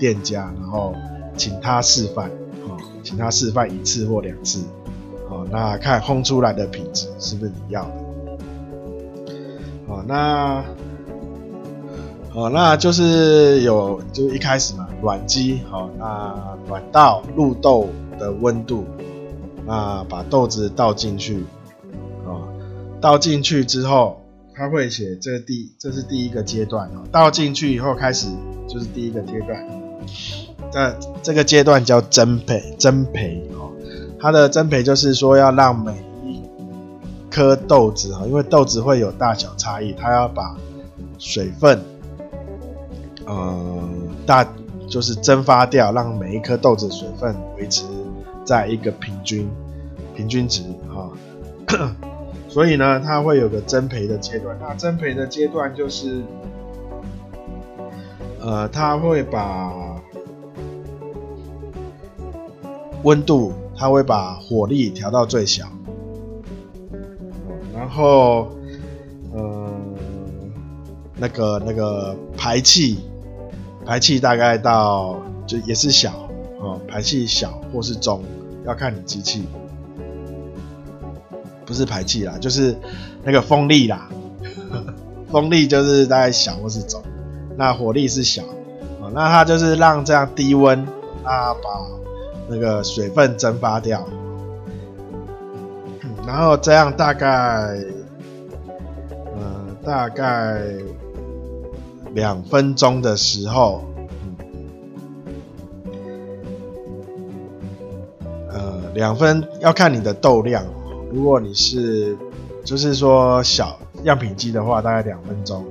[0.00, 0.92] 店家，然后
[1.36, 2.28] 请他示范，
[2.66, 4.58] 哈，请他示范一次或两次，
[5.50, 7.90] 那看烘出来的品质是不是你要的，
[9.86, 10.64] 好，那，
[12.30, 18.84] 好，那就是有，就一开始嘛，暖机，好，那暖到入豆的温度。
[19.66, 21.44] 那把豆子倒进去，
[22.24, 22.40] 啊，
[23.02, 24.24] 倒进去之后，
[24.54, 28.28] 他会写这第这是第一个阶段啊，倒进去以后开始
[28.66, 29.62] 就是第一个阶段，
[30.72, 33.67] 那这个阶段叫蒸焙，蒸焙哦，
[34.20, 35.92] 它的增培就是说要让每
[36.24, 36.42] 一
[37.30, 40.56] 颗豆子啊，因为豆子会有大小差异，它要把
[41.18, 41.80] 水分，
[43.26, 43.88] 呃，
[44.26, 44.46] 大
[44.88, 47.84] 就是蒸发掉，让每一颗豆子水分维持。
[48.44, 49.46] 在一个平均
[50.16, 51.10] 平均值哈，
[52.48, 54.56] 所以呢，它会有个增培的阶段。
[54.58, 56.22] 那增培的阶段就是，
[58.40, 59.70] 呃，它会把
[63.02, 65.66] 温度，它会把火力调到最小，
[67.72, 68.48] 然后，
[69.32, 69.70] 呃，
[71.16, 72.98] 那个那个排气，
[73.86, 76.28] 排气大概到就也是小，
[76.60, 78.20] 哦，排气小或是中。
[78.66, 79.48] 要看你机器，
[81.64, 82.76] 不是排气啦，就是
[83.24, 84.08] 那个风力啦。
[85.32, 87.02] 风力就是大概小或是中，
[87.56, 89.08] 那火力是小啊。
[89.14, 90.86] 那它就是让这样低温，
[91.24, 91.70] 那把
[92.48, 94.06] 那个水分蒸发掉，
[96.26, 97.84] 然后这样大概，
[99.36, 100.62] 呃，大概
[102.14, 103.82] 两分钟的时候。
[108.50, 110.64] 呃两分要看你的豆量，
[111.12, 112.16] 如果你是
[112.64, 115.64] 就是说小样品机的话，大概两分钟，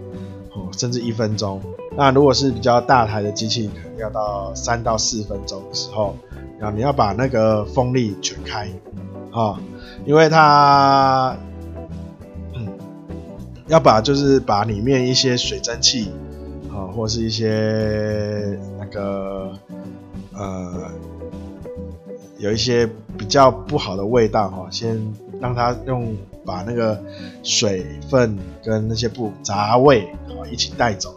[0.72, 1.60] 甚至一分钟。
[1.98, 6.16] 那如果是比较大台的机器，可能要到三到四分钟的时候，
[6.60, 8.68] 啊你要把那个风力全开
[9.32, 9.60] 啊，
[10.06, 11.38] 因为它，
[13.68, 16.12] 要把就是把里面一些水蒸气
[16.72, 19.54] 啊，或是一些那个
[20.34, 20.92] 呃，
[22.38, 26.16] 有一些比较不好的味道哈，先让它用
[26.46, 27.00] 把那个
[27.44, 31.14] 水分跟那些不杂味啊一起带走。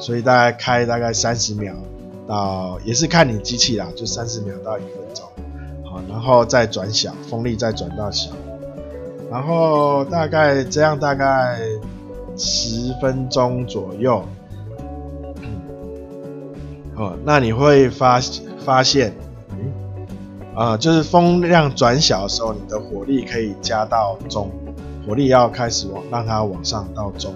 [0.00, 1.72] 所以大概开大概三十秒
[2.26, 5.26] 到，也是看你机器啦，就三十秒到一分钟，
[5.84, 8.30] 好，然后再转小，风力再转到小，
[9.30, 11.58] 然后大概这样大概
[12.36, 14.24] 十分钟左右，
[16.96, 18.20] 哦，那你会发
[18.64, 19.14] 发现，
[19.50, 20.06] 嗯，
[20.54, 24.50] 啊，就是风量转小的时候，你的火力可以加到中，
[25.06, 27.34] 火力要开始往让它往上到中，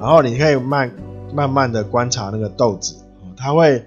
[0.00, 0.90] 然后你可以慢。
[1.34, 2.94] 慢慢的观察那个豆子，
[3.38, 3.82] 它会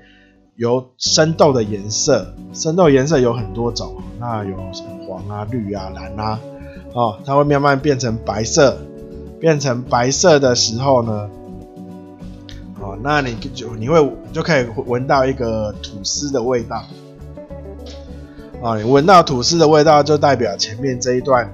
[0.56, 6.40] 由生豆的颜色，生豆颜色有很多种，那有什么黄啊、绿啊、蓝啊，
[6.94, 8.78] 哦，它会慢慢变成白色，
[9.40, 11.30] 变成白色的时候呢，
[12.80, 16.84] 哦，那你就你会就可以闻到一个吐司的味道，
[18.64, 21.52] 啊，你闻到吐司的味道就代表前面这一段，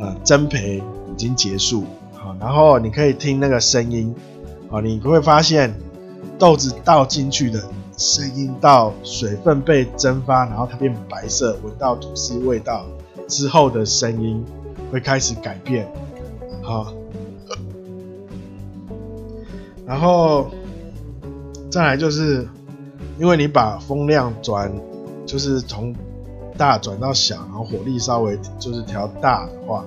[0.00, 4.14] 呃，蒸培已经结束，好，然后你可以听那个声音。
[4.72, 5.74] 啊，你会发现
[6.38, 7.60] 豆子倒进去的
[8.00, 12.86] 声音，到水分被蒸发，然后它变白色，闻到吐司味道
[13.28, 14.42] 之后的声音
[14.90, 15.86] 会开始改变。
[16.62, 16.94] 好，
[19.84, 20.50] 然后
[21.70, 22.48] 再来就是，
[23.18, 24.72] 因为你把风量转，
[25.26, 25.94] 就是从
[26.56, 29.84] 大转到小，然后火力稍微就是调大的话。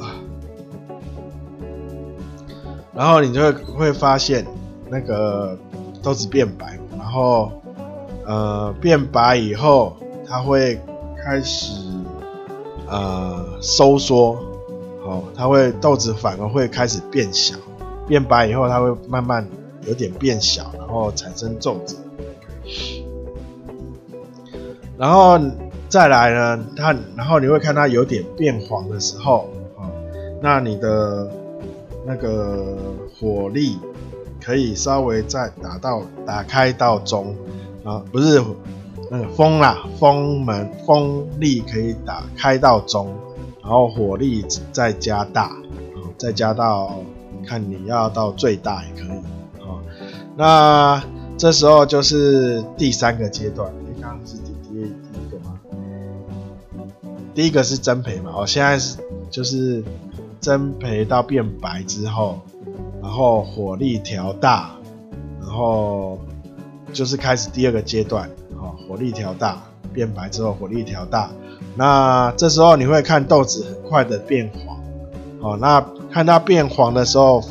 [2.92, 4.46] 然后你就会会发现
[4.90, 5.56] 那个
[6.02, 7.52] 豆子变白，然后
[8.26, 10.80] 呃变白以后，它会
[11.22, 11.72] 开始
[12.88, 14.36] 呃收缩，
[15.04, 17.56] 哦，它会豆子反而会开始变小，
[18.06, 19.46] 变白以后它会慢慢
[19.86, 21.96] 有点变小，然后产生皱褶，
[24.96, 25.38] 然后
[25.88, 29.88] 再来呢，它然后你会看它有点变黄的时候，啊，
[30.40, 31.30] 那你的。
[32.06, 32.78] 那个
[33.14, 33.78] 火力
[34.40, 37.36] 可以稍微再打到打开到中
[37.84, 38.42] 啊，不是
[39.10, 43.14] 那个风啦，风门风力可以打开到中，
[43.62, 46.98] 然后火力再加大，啊再加到
[47.46, 49.18] 看你要到最大也可以
[49.60, 49.78] 啊。
[50.36, 51.04] 那
[51.36, 55.60] 这时候就是第三个阶段，你刚刚是第第第一个吗？
[57.34, 58.96] 第一个是增培嘛，哦，现在是
[59.30, 59.84] 就是。
[60.40, 62.40] 增培到变白之后，
[63.02, 64.70] 然后火力调大，
[65.40, 66.18] 然后
[66.92, 71.30] 就是开始第二个阶段，啊，火力调大，变白之后火力调大，
[71.76, 74.76] 那这时候你会看豆子很快的变黄，
[75.40, 77.42] 好，那看它变黄的时候，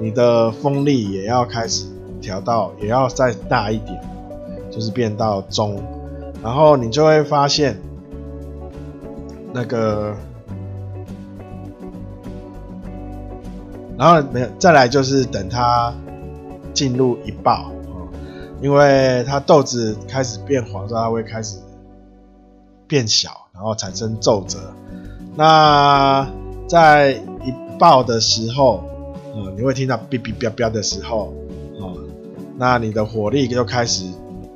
[0.00, 1.86] 你的风力也要开始
[2.20, 4.00] 调到，也要再大一点，
[4.70, 5.80] 就是变到中，
[6.42, 7.80] 然后你就会发现
[9.52, 10.14] 那个。
[14.02, 15.94] 然后没有，再来就是等它
[16.74, 17.70] 进入一爆，
[18.60, 21.56] 因为它豆子开始变黄之后，它会开始
[22.88, 24.58] 变小，然后产生皱褶。
[25.36, 26.28] 那
[26.66, 28.82] 在一爆的时候，
[29.36, 31.32] 呃，你会听到哔哔飙飙的时候，
[31.80, 31.94] 啊，
[32.58, 34.04] 那你的火力就开始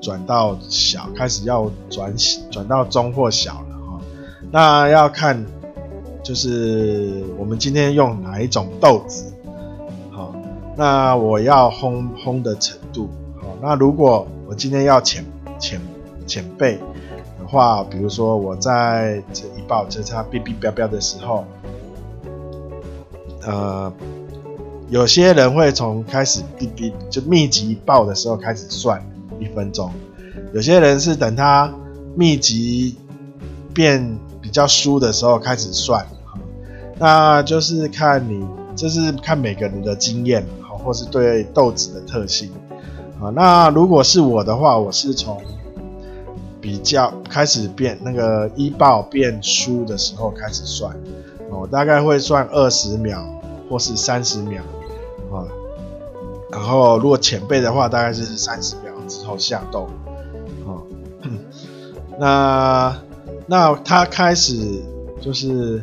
[0.01, 2.13] 转到小，开始要转
[2.51, 4.01] 转到中或小了哈。
[4.51, 5.47] 那要看。
[6.25, 9.33] 就是我们今天用哪一种豆子，
[10.77, 13.09] 那我要烘烘的程度，
[13.41, 15.25] 好，那如果我今天要浅
[15.59, 15.81] 浅
[16.27, 16.77] 浅焙
[17.41, 21.47] 的话，比如说我在这一爆就它哔哔飙飙的时候，
[23.47, 23.91] 呃，
[24.91, 29.03] 有些人会从开始哔哔就密集爆的时候开始算
[29.41, 29.91] 一分钟，
[30.53, 31.73] 有些人是等它
[32.15, 32.97] 密集
[33.73, 36.07] 变比较疏的时候开始算。
[36.99, 40.47] 那就是看你，这是看每个人的经验，
[40.87, 42.49] 或是对豆子的特性，
[43.21, 45.43] 啊，那如果是我的话，我是从
[46.61, 50.97] 比较开始变那个一爆变输的时候开始算，
[51.51, 53.27] 我大概会算二十秒
[53.69, 54.63] 或是三十秒，
[55.33, 55.43] 啊，
[56.53, 59.89] 然后如果前辈的话，大概就是三十秒之后下豆，
[60.65, 60.71] 啊，
[62.17, 62.97] 那
[63.49, 64.81] 那他开始
[65.21, 65.83] 就是。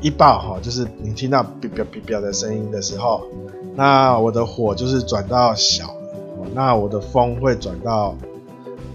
[0.00, 3.26] 一爆哈，就是你听到哔哔哔哔的声音的时候，
[3.78, 5.94] 那我的火就是转到小，
[6.52, 8.12] 那我的风会转到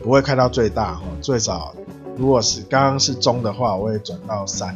[0.04, 1.74] 不会开到最大哦，最少
[2.18, 4.76] 如果是刚刚是中的话，我会转到三，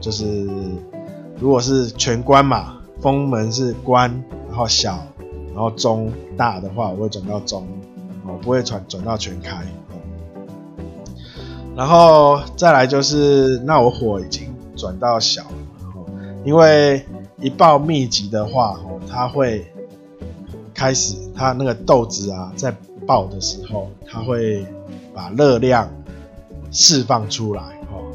[0.00, 0.48] 就是
[1.38, 4.10] 如果是全关嘛，风门是关，
[4.48, 4.98] 然后小，
[5.54, 7.64] 然后中大的话，我会转到中，
[8.26, 9.64] 哦，不会转转到全开。
[11.76, 16.04] 然后再来就是，那我火已经转到小了，
[16.44, 17.06] 因为
[17.40, 19.66] 一爆密集的话，哦，它会
[20.74, 22.74] 开始，它那个豆子啊，在
[23.06, 24.66] 爆的时候，它会
[25.14, 25.90] 把热量
[26.70, 28.12] 释放出来，哦，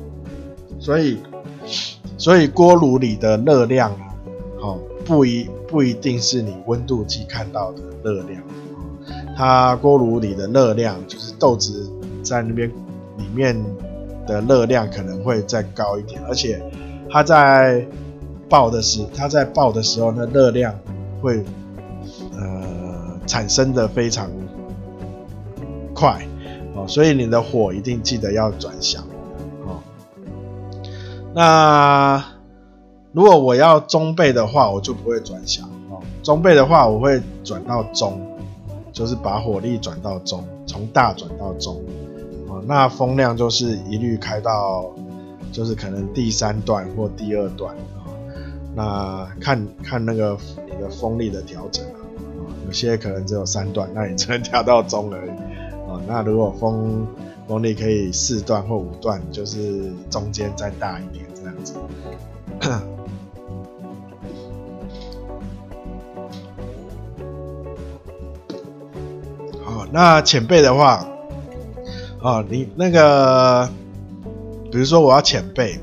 [0.79, 1.17] 所以，
[2.17, 4.15] 所以锅炉里的热量啊，
[4.61, 8.41] 哦，不一不一定是你温度计看到的热量，
[9.35, 11.89] 它锅炉里的热量就是豆子
[12.23, 12.71] 在那边。
[13.17, 13.57] 里面
[14.27, 16.61] 的热量可能会再高一点，而且
[17.09, 17.85] 它在
[18.55, 20.73] 爆的时，它在爆的时候，那热量
[21.21, 21.43] 会
[22.39, 24.31] 呃产生的非常
[25.93, 26.25] 快
[26.73, 29.01] 哦，所以你的火一定记得要转小
[29.65, 29.83] 哦。
[31.33, 32.23] 那
[33.11, 35.99] 如果我要中倍的话，我就不会转小哦。
[36.23, 38.21] 中倍的话，我会转到中，
[38.93, 41.83] 就是把火力转到中，从大转到中
[42.47, 42.63] 哦。
[42.65, 44.85] 那风量就是一律开到，
[45.51, 47.75] 就是可能第三段或第二段。
[48.75, 52.03] 那看看那个你的风力的调整啊，
[52.65, 55.29] 有些可能只有三段，那你只能调到中而已
[55.89, 56.01] 啊。
[56.07, 57.07] 那如果风
[57.47, 61.73] 风力可以四段或五段，就是中间再大一点这样子。
[69.63, 71.07] 好，那浅焙的话。
[72.21, 73.69] 哦，你那个，
[74.71, 75.77] 比如说我要浅焙，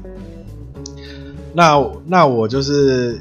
[1.52, 3.20] 那那我就是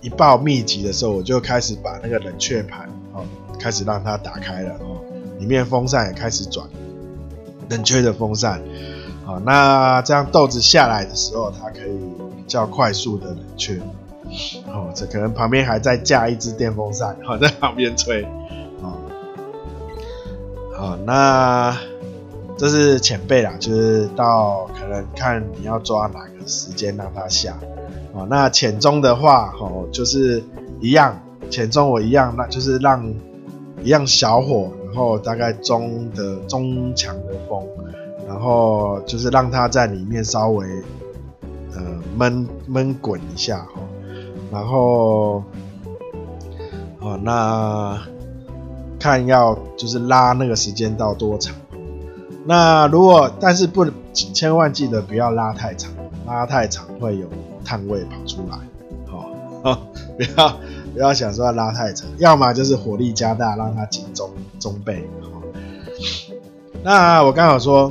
[0.00, 3.24] 一爆密集的时候，我就开始把那个冷却盘哦，
[3.58, 5.00] 开始让它打开了哦，
[5.38, 6.66] 里面风扇也开始转，
[7.70, 8.60] 冷却的风扇，
[9.26, 11.98] 哦，那这样豆子下来的时候，它可以
[12.36, 13.80] 比较快速的冷却，
[14.66, 18.24] 哦，这可能旁边还在架一只电风扇，哦，在旁边吹，
[18.82, 18.92] 哦，
[20.76, 21.76] 哦，那。
[22.60, 27.58] 这是前辈啦，就是到可能看你要抓哪个时间让它下，
[28.12, 30.42] 哦，那浅中的话，哦，就是
[30.80, 31.20] 一样，
[31.50, 33.06] 浅中我一样，那就是让
[33.84, 37.62] 一样小火，然后大概中的中强的风，
[38.26, 40.66] 然后就是让它在里面稍微
[41.74, 41.82] 呃
[42.16, 43.80] 闷闷滚一下哈，
[44.50, 45.42] 然后
[47.00, 48.00] 哦，那
[48.98, 51.54] 看要就是拉那个时间到多长。
[52.44, 55.92] 那如果，但是不，千万记得不要拉太长，
[56.28, 57.26] 拉太长会有
[57.64, 58.58] 碳味跑出来，
[59.06, 59.30] 好、
[59.64, 59.78] 哦，
[60.16, 60.56] 不要
[60.92, 65.42] 不要想说要拉太长， 要么就是火力加大，让它紧中中焙，好、哦。
[66.84, 67.90] 那我刚好说，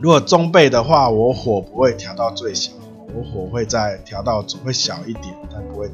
[0.00, 2.72] 如果中焙的话，我火不会调到最小，
[3.14, 5.90] 我火会再调到会小一点，但不会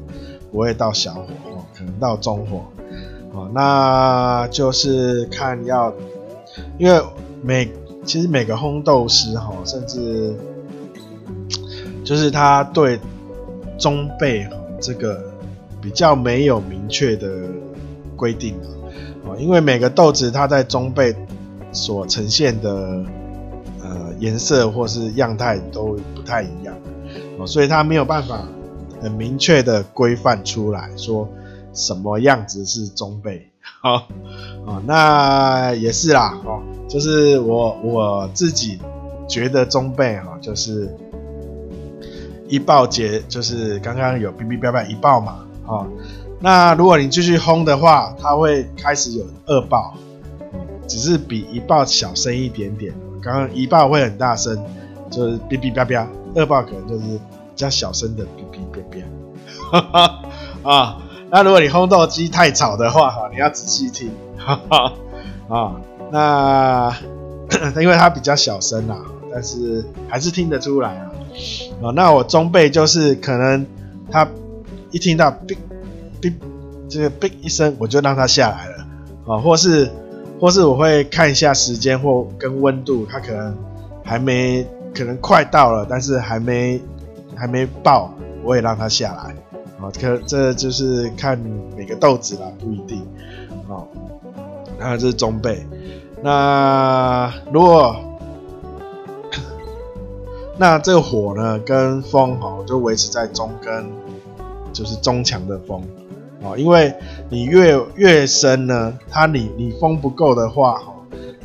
[0.51, 2.63] 不会到小火，哦，可能到中火，
[3.33, 5.93] 哦，那就是看要，
[6.79, 7.03] 因为。
[7.45, 7.69] 每
[8.05, 10.33] 其实每个烘豆师哈，甚至
[12.03, 12.99] 就是他对
[13.77, 15.23] 中焙哈这个
[15.81, 17.29] 比较没有明确的
[18.15, 18.55] 规定
[19.25, 21.15] 啊，因为每个豆子它在中焙
[21.71, 23.03] 所呈现的
[23.81, 26.75] 呃颜色或是样态都不太一样
[27.39, 28.47] 哦，所以他没有办法
[29.01, 31.27] 很明确的规范出来说
[31.73, 33.41] 什么样子是中焙。
[33.81, 34.07] 好，
[34.65, 38.79] 哦，那也是啦，哦，就是我我自己
[39.27, 40.95] 觉得中焙哈，就是
[42.47, 45.87] 一爆节，就是刚刚有哔哔叭叭一爆嘛，哦，
[46.39, 49.93] 那如果你继续轰的话，它会开始有二爆，
[50.87, 52.93] 只是比一爆小声一点点。
[53.21, 54.61] 刚刚一爆会很大声，
[55.09, 58.81] 就是哔哔叭叭，二爆可能就是比较小声的哔哔叭
[59.71, 60.19] 叭，哈
[60.61, 60.97] 哈啊。
[61.31, 64.93] 那如果你烘豆机太吵的话，哈，你要仔细听，哈 哈
[65.49, 65.81] 啊，
[66.11, 66.93] 那
[67.81, 68.97] 因为它比较小声啦，
[69.31, 71.09] 但是还是听得出来啊。
[71.81, 73.65] 啊，那我中焙就是可能
[74.09, 74.27] 他
[74.91, 75.57] 一听到哔
[76.21, 76.33] 哔
[76.87, 78.87] 这个哔一声，我就让他下来了，
[79.27, 79.89] 啊，或是
[80.39, 83.57] 或是我会看一下时间或跟温度，他可能
[84.03, 86.81] 还没，可能快到了，但是还没
[87.35, 88.13] 还没爆，
[88.43, 89.35] 我也让他下来。
[89.81, 91.37] 哦可这就是看
[91.75, 93.05] 每个豆子啦，不一定。
[93.67, 93.85] 哦，
[94.79, 95.57] 那这是中焙。
[96.21, 97.95] 那如果
[100.57, 103.85] 那这个火呢，跟风哈，就维持在中跟
[104.71, 105.81] 就是中强的风。
[106.41, 106.93] 哦，因为
[107.29, 110.93] 你越越深呢，它你你风不够的话，哈，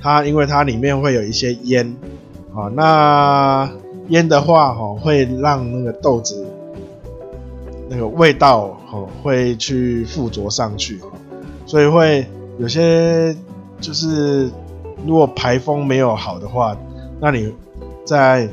[0.00, 1.96] 它因为它里面会有一些烟，
[2.52, 3.70] 啊，那
[4.08, 6.44] 烟的话，哈，会让那个豆子
[7.88, 11.00] 那个味道，哈，会去附着上去，
[11.64, 12.26] 所以会
[12.58, 13.34] 有些
[13.80, 14.50] 就是
[15.06, 16.76] 如果排风没有好的话，
[17.20, 17.54] 那你
[18.04, 18.48] 在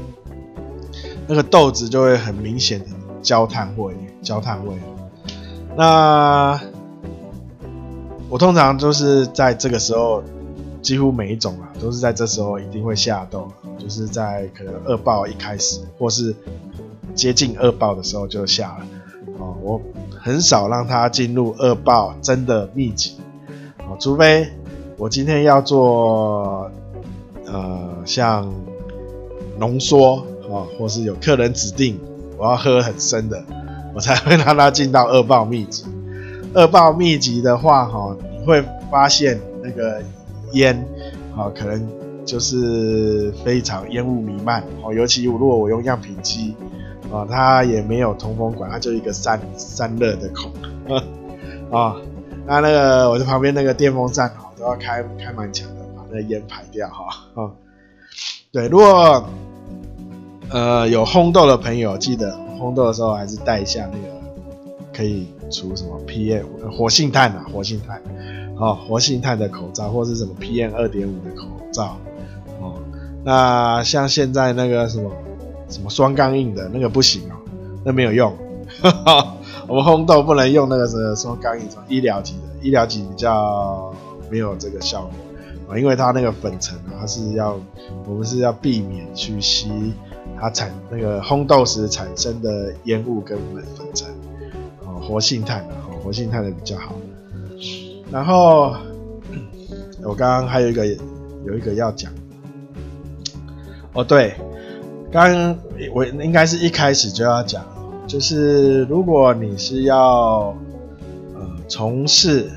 [1.27, 2.85] 那个豆子就会很明显的
[3.21, 4.75] 焦炭味，焦炭味。
[5.75, 6.59] 那
[8.29, 10.23] 我通常就是在这个时候，
[10.81, 13.47] 几乎每一种啊，都是在这时候一定会下豆，
[13.77, 16.35] 就是在可能二爆一开始，或是
[17.13, 18.85] 接近二爆的时候就下了。
[19.39, 19.81] 哦，我
[20.19, 23.17] 很少让它进入二爆真的密集，
[23.79, 24.47] 哦，除非
[24.97, 26.71] 我今天要做，
[27.45, 28.49] 呃，像
[29.59, 30.25] 浓缩
[30.55, 31.99] 啊，或是有客人指定
[32.37, 33.43] 我要喝很深的。
[33.93, 35.85] 我才会让它进到二爆秘籍。
[36.53, 40.01] 二爆秘籍的话，哈，你会发现那个
[40.51, 40.75] 烟，
[41.33, 41.87] 啊，可能
[42.25, 44.61] 就是非常烟雾弥漫。
[44.83, 46.53] 哦，尤其如果我用样品机，
[47.09, 50.51] 啊，它也没有通风管，它就一个散散热的孔。
[51.71, 51.95] 啊，
[52.45, 57.05] 那那个我在旁边那个电风扇，哈，都要开开蛮强的，把那烟排掉，哈。
[57.41, 57.51] 啊，
[58.51, 59.25] 对，如果
[60.49, 62.37] 呃有烘豆的朋友，记得。
[62.57, 64.15] 烘豆的时候还是带一下那个
[64.93, 68.01] 可以除什么 PM 活性炭啊，活性炭，
[68.57, 71.97] 哦，活性炭的口罩或是什么 PM 二点五的口罩，
[72.61, 72.75] 哦，
[73.25, 75.11] 那像现在那个什么
[75.67, 77.35] 什么双钢印的那个不行哦，
[77.83, 78.33] 那没有用，
[78.81, 79.35] 哈哈，
[79.67, 83.93] 我们烘豆不能用那个什么双钢印，什么医疗级的，医疗级比较
[84.31, 85.11] 没有这个效果
[85.75, 87.59] 啊，因为它那个粉尘啊，它是要
[88.07, 89.93] 我们是要避免去吸。
[90.39, 94.07] 它产那个烘豆时产生的烟雾跟粉尘，
[94.85, 96.93] 哦，活性炭的，哦，活性炭的比较好。
[98.11, 98.75] 然后
[100.03, 100.85] 我刚刚还有一个
[101.45, 102.11] 有一个要讲，
[103.93, 104.35] 哦，对，
[105.11, 105.57] 刚刚
[105.93, 107.65] 我应该是一开始就要讲，
[108.05, 110.55] 就是如果你是要
[111.33, 112.51] 呃从事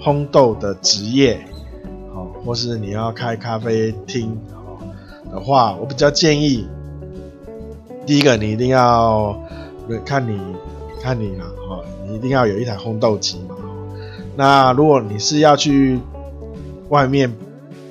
[0.00, 1.40] 烘豆的职业，
[2.14, 4.78] 哦，或是你要开咖啡厅哦
[5.32, 6.68] 的话，我比较建议。
[8.08, 9.38] 第一个，你一定要
[10.02, 10.40] 看你
[10.98, 13.54] 看你啦，哈，你一定要有一台烘豆机嘛。
[14.34, 16.00] 那如果你是要去
[16.88, 17.30] 外面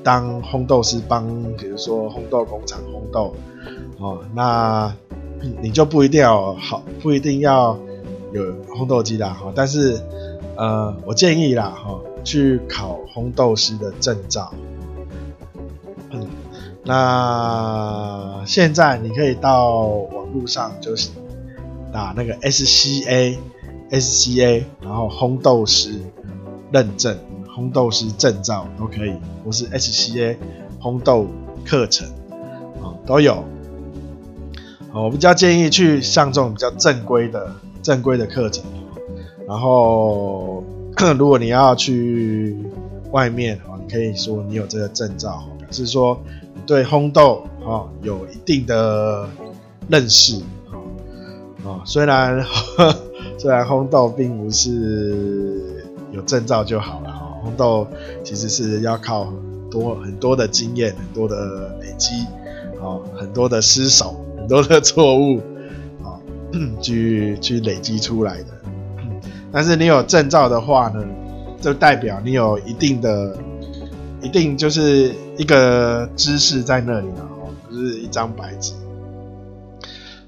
[0.03, 1.23] 当烘豆师，帮
[1.55, 3.35] 比如说烘豆工厂烘豆，
[3.99, 4.91] 哦，那
[5.61, 7.77] 你就不一定要好，不一定要
[8.33, 8.43] 有
[8.75, 9.53] 烘豆机啦，哈。
[9.55, 10.01] 但是，
[10.55, 14.51] 呃，我建议啦，哈，去考烘豆师的证照。
[16.87, 21.09] 那现在你可以到网络上就是
[21.91, 23.37] 打那个 SCA
[23.91, 25.99] SCA，然后烘豆师
[26.71, 27.17] 认证、
[27.53, 29.13] 烘豆师证照都可以，
[29.43, 30.37] 或是 SCA
[30.81, 31.27] 烘豆
[31.65, 32.07] 课程
[32.81, 33.43] 啊都有。
[34.93, 38.63] 我比较建议去上这种比较正规的正规的课程。
[39.45, 40.63] 然后
[41.19, 42.57] 如果你要去
[43.11, 46.17] 外面啊，你可以说你有这个证照，表示说。
[46.67, 49.25] 对烘豆啊有一定的
[49.87, 50.75] 认识啊
[51.65, 52.93] 啊，虽然呵
[53.37, 57.87] 虽然烘豆并不是有证照就好了哈，烘豆
[58.21, 62.25] 其实是要靠很多很多的经验，很多的累积
[62.81, 65.39] 啊，很多的失手，很多的错误
[66.03, 66.19] 啊，
[66.81, 68.47] 去去累积出来的。
[69.53, 71.01] 但是你有证照的话呢，
[71.61, 73.37] 就代表你有一定的。
[74.21, 78.73] 一定就是一个知识在那里了哦，不是一张白纸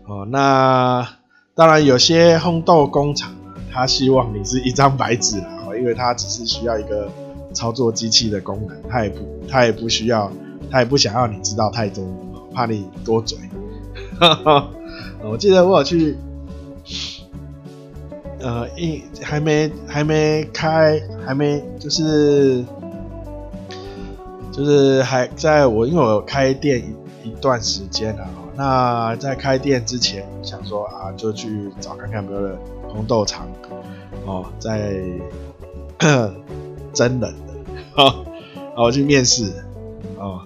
[0.05, 0.25] 哦。
[0.29, 1.07] 那
[1.55, 3.33] 当然，有些烘豆工厂
[3.71, 7.09] 他希望你是一张白纸啦哦，因为他只是需要一个
[7.51, 9.17] 操作机器的功能，他也不
[9.47, 10.31] 他也不需要，
[10.69, 12.05] 他也不想要你知道太多，
[12.53, 13.37] 怕你多嘴。
[15.23, 16.15] 我记得我去，
[18.39, 22.63] 呃，一还没还没开，还没就是。
[24.59, 26.83] 就是还在我，因为我开店
[27.23, 32.57] 一,一段时间了，那在开店之前想说啊，就去找看看有没有
[32.89, 33.47] 红豆厂
[34.25, 35.01] 哦，在
[36.91, 37.33] 真人的，
[37.95, 38.25] 哦，
[38.75, 39.49] 我去面试
[40.17, 40.41] 哦，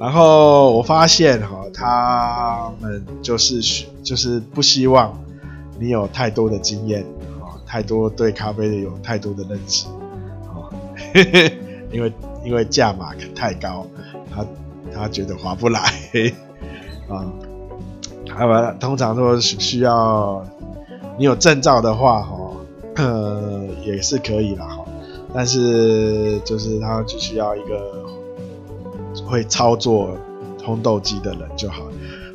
[0.00, 5.16] 然后我发现哈、哦，他们就是就是不希望
[5.78, 7.02] 你有太多的经验
[7.40, 9.94] 啊、哦，太多对咖啡的有太多的认识啊，
[10.56, 10.72] 哦、
[11.92, 12.12] 因为。
[12.44, 13.86] 因为价码太高，
[14.34, 14.44] 他
[14.92, 15.80] 他觉得划不来
[17.08, 17.24] 啊。
[18.36, 20.44] 他们通常都需要
[21.16, 22.36] 你有证照的话，哈，
[22.96, 24.84] 呃，也是可以啦哈，
[25.32, 28.04] 但是就是他只需要一个
[29.24, 30.16] 会操作
[30.64, 31.84] 烘豆机的人就好。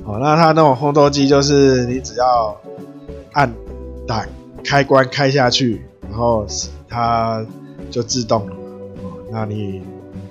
[0.05, 2.55] 好，那他那种烘豆机就是你只要
[3.33, 3.53] 按
[4.07, 4.25] 打
[4.63, 6.45] 开关开下去，然后
[6.87, 7.45] 它
[7.91, 8.55] 就自动了。
[9.31, 9.81] 那你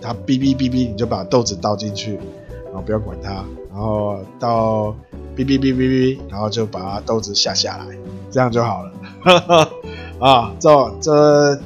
[0.00, 2.14] 它哔哔哔哔，你就把豆子倒进去，
[2.66, 4.94] 然后不要管它，然后到
[5.36, 7.86] 哔哔哔哔哔，然后就把豆子下下来，
[8.30, 9.68] 这样就好了。
[10.18, 11.60] 啊，这这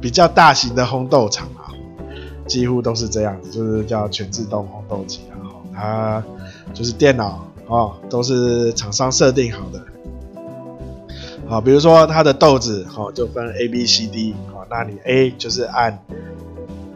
[0.00, 1.70] 比较大型的烘豆厂啊，
[2.46, 6.22] 几乎都是这样子，就是叫全自动烘豆机，然后它
[6.74, 9.80] 就是电脑啊，都是厂商设定好的。
[11.46, 15.98] 好，比如说它的豆子哦，就分 A B C D，好，那你 A 就是按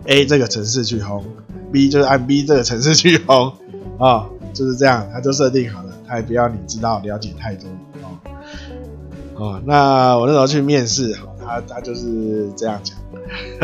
[0.07, 1.23] A 这个城市去烘
[1.73, 3.53] ，B 就是按 B 这个城市去烘，
[3.99, 7.69] 啊，就是这样，他就设定好了，他也不要你知道了解太多。
[9.35, 12.97] 哦，那我那时候去面试，他他就是这样讲。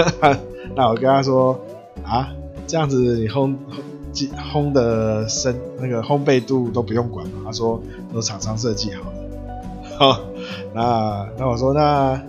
[0.74, 1.58] 那我跟他说
[2.04, 2.28] 啊，
[2.66, 3.56] 这样子你烘
[4.12, 7.40] 烘烘的深那个烘焙度都不用管嘛？
[7.46, 7.80] 他说
[8.12, 9.16] 都厂商设计好的。
[9.98, 10.20] 好，
[10.74, 12.20] 那那我说那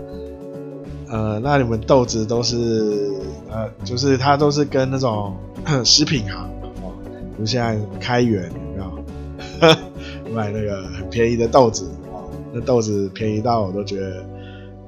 [1.14, 3.14] 呃那你们豆子都是
[3.51, 5.36] 呃就是他都是跟那种
[5.86, 6.49] 食品行
[6.82, 6.91] 哦，
[7.38, 8.84] 就现在开源有
[9.61, 9.76] 没有？
[10.34, 11.88] 买那个很便宜的豆子。
[12.51, 14.24] 那豆子便宜到我都觉得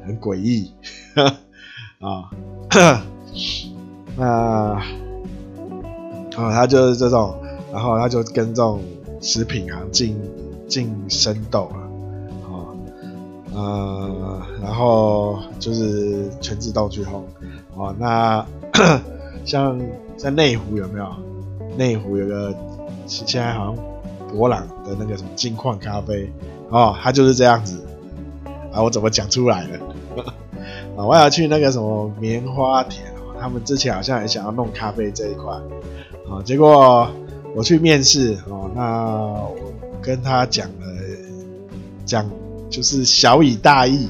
[0.06, 0.72] 很诡异
[2.00, 2.30] 啊！
[4.18, 4.82] 那啊，
[6.54, 7.36] 他就是这种，
[7.72, 8.82] 然后他就跟这种
[9.22, 10.20] 食品行进
[10.68, 11.85] 进生豆啊，啊，
[13.56, 17.24] 呃，然后就是全自动去烘
[17.82, 17.96] 啊。
[17.98, 18.46] 那
[19.46, 19.80] 像
[20.18, 21.08] 在内湖有没有？
[21.78, 22.54] 内湖有个
[23.08, 23.78] 现在好像
[24.30, 26.30] 伯朗的那个什么金矿咖啡。
[26.70, 27.80] 哦，他就是这样子
[28.74, 28.82] 啊！
[28.82, 29.80] 我怎么讲出来的？
[30.98, 33.06] 啊，我要去那个什么棉花田，
[33.40, 35.54] 他们之前好像也想要弄咖啡这一块，
[36.30, 37.08] 啊，结果
[37.56, 39.56] 我去面试哦，那我
[40.02, 40.86] 跟他讲了，
[42.06, 42.26] 讲
[42.76, 44.06] 就是小以大义，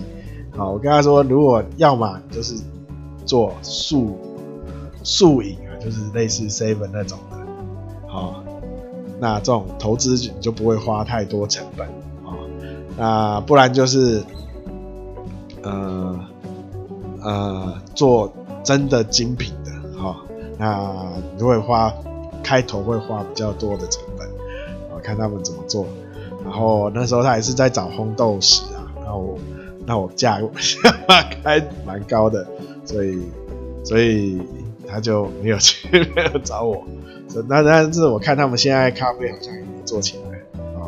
[0.57, 2.55] 啊，我跟他说，如果要么就是
[3.24, 4.18] 做数
[5.03, 7.38] 数影啊，就是类似 seven 那种的，
[8.07, 8.43] 好，
[9.20, 11.88] 那这种投资你就不会花太多成本
[12.26, 12.34] 啊。
[12.97, 14.24] 那不然就是，
[15.61, 16.20] 呃
[17.22, 20.18] 呃，做真的精品的哈、
[20.57, 20.91] 那
[21.38, 21.93] 你会花
[22.41, 24.28] 开头会花比较多的成本，
[24.91, 25.86] 我看他们怎么做。
[26.46, 29.38] 然后那时候他也是在找烘豆师啊，然后
[29.86, 30.39] 那我价
[31.43, 32.48] 开蛮高的，
[32.86, 33.20] 所以
[33.84, 34.39] 所以
[34.88, 36.86] 他就没有去没有找我。
[37.50, 40.88] 那但是我看他们现在咖啡好像也没做起来啊、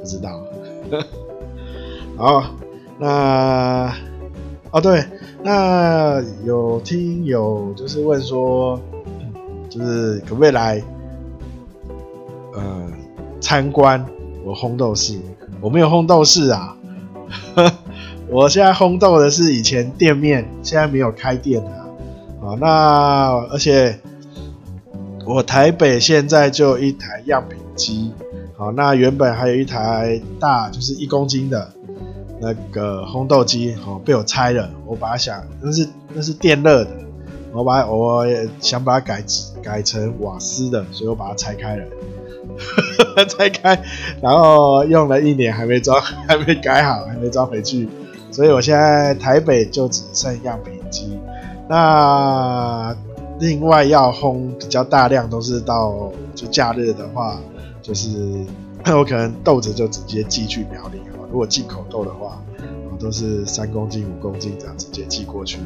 [0.00, 0.42] 不知道。
[2.16, 2.42] 好，
[2.98, 3.94] 那
[4.70, 5.04] 哦对，
[5.42, 8.80] 那有听友就是问说，
[9.68, 10.82] 就是可不可以来
[12.54, 12.90] 呃
[13.40, 14.04] 参观
[14.46, 15.18] 我烘豆室？
[15.60, 16.76] 我没有烘豆室啊，
[18.30, 21.82] 我现在烘豆的是以前店面，现在没有开店啊。
[22.40, 23.98] 好，那而且
[25.26, 28.12] 我台北现在就一台样品机，
[28.56, 31.72] 好，那原本还有一台大，就是一公斤的。
[32.38, 36.90] 那个烘豆机哦，被我拆了，我把它想那是那是电热的，
[37.50, 38.24] 我把我
[38.60, 39.24] 想把它改
[39.60, 41.84] 改成瓦斯的，所以我把它拆开了，
[43.28, 43.82] 拆开，
[44.20, 47.88] 然后用了一年还没装， 还没改好，还没装回去，
[48.30, 51.18] 所以我现在台北就只剩样品机，
[51.68, 52.96] 那
[53.38, 57.38] 另外要烘比较大量都是到就假日的话，
[57.82, 58.44] 就是
[58.96, 61.00] 我可能豆子就直接寄去苗栗。
[61.30, 65.58] 如果进口豆的话，啊，都是三公斤、五公斤这样直接寄过去。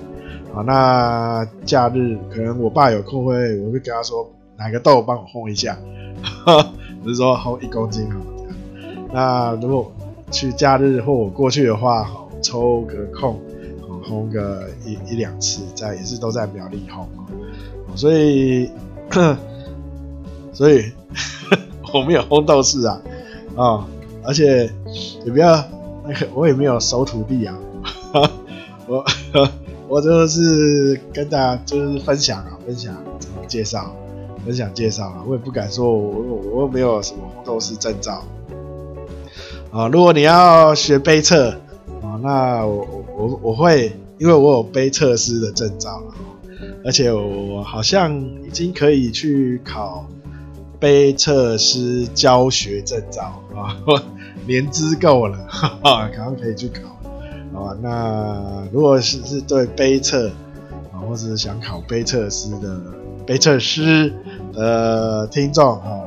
[0.53, 4.29] 好，那假日可能我爸有空会，我会跟他说
[4.61, 5.77] 哪个豆帮我烘一下，
[7.03, 8.17] 比如说烘一公斤啊。
[9.13, 9.91] 那如果
[10.31, 12.09] 去假日或我过去的话，
[12.43, 13.41] 抽个空，
[14.07, 17.07] 烘个一一两次，在也是都在苗栗烘。
[17.97, 18.71] 所以，
[20.53, 20.93] 所以
[21.93, 23.01] 我没有烘豆室啊，
[23.57, 23.89] 啊。
[24.23, 24.71] 而且
[25.25, 25.57] 也不要
[26.07, 27.59] 那个，我也没有收徒弟啊，
[28.87, 29.03] 我
[29.89, 33.97] 我就是跟大家就是分享啊，分享怎么介绍，
[34.45, 38.25] 分享介绍啊，我也不敢说我我我又没有什么烘豆师证照
[39.71, 39.89] 啊。
[39.89, 41.51] 如果你要学杯测
[42.03, 46.03] 啊，那我我我会，因为我有杯测师的证照，
[46.85, 50.07] 而且我好像已经可以去考。
[50.79, 53.77] 杯测师教学证照啊，
[54.49, 56.97] 年资够了，哈哈，刚刚可以去考
[57.53, 57.77] 好吧？
[57.83, 60.29] 那如果是是对杯测
[60.91, 62.81] 啊，或是想考杯测师的
[63.27, 64.11] 杯测师
[64.53, 66.01] 的听众啊，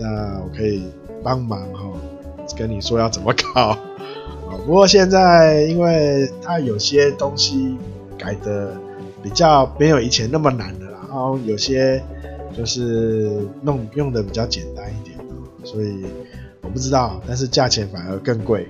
[0.00, 0.84] 那我可以
[1.22, 1.90] 帮忙哈，
[2.56, 3.76] 跟你说要怎么考。
[4.66, 7.76] 不过现在因为它有些东西
[8.16, 8.76] 改的
[9.22, 12.02] 比较没有以前那么难了，然后有些
[12.56, 15.18] 就是弄用的比较简单一点，
[15.64, 16.04] 所以
[16.62, 18.68] 我不知道，但是价钱反而更贵。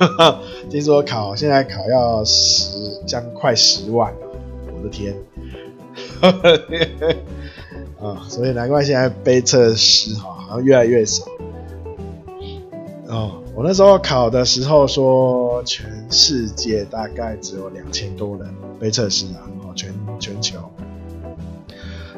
[0.70, 4.10] 听说考现在考要十将快十万，
[4.74, 5.14] 我的天！
[8.00, 11.24] 啊，所以难怪现在背测师哈好像越来越少。
[13.08, 18.46] 哦，我那时候考的时候说，全世界大概只有两千多人
[18.78, 20.58] 背测师啊，哦，全全球。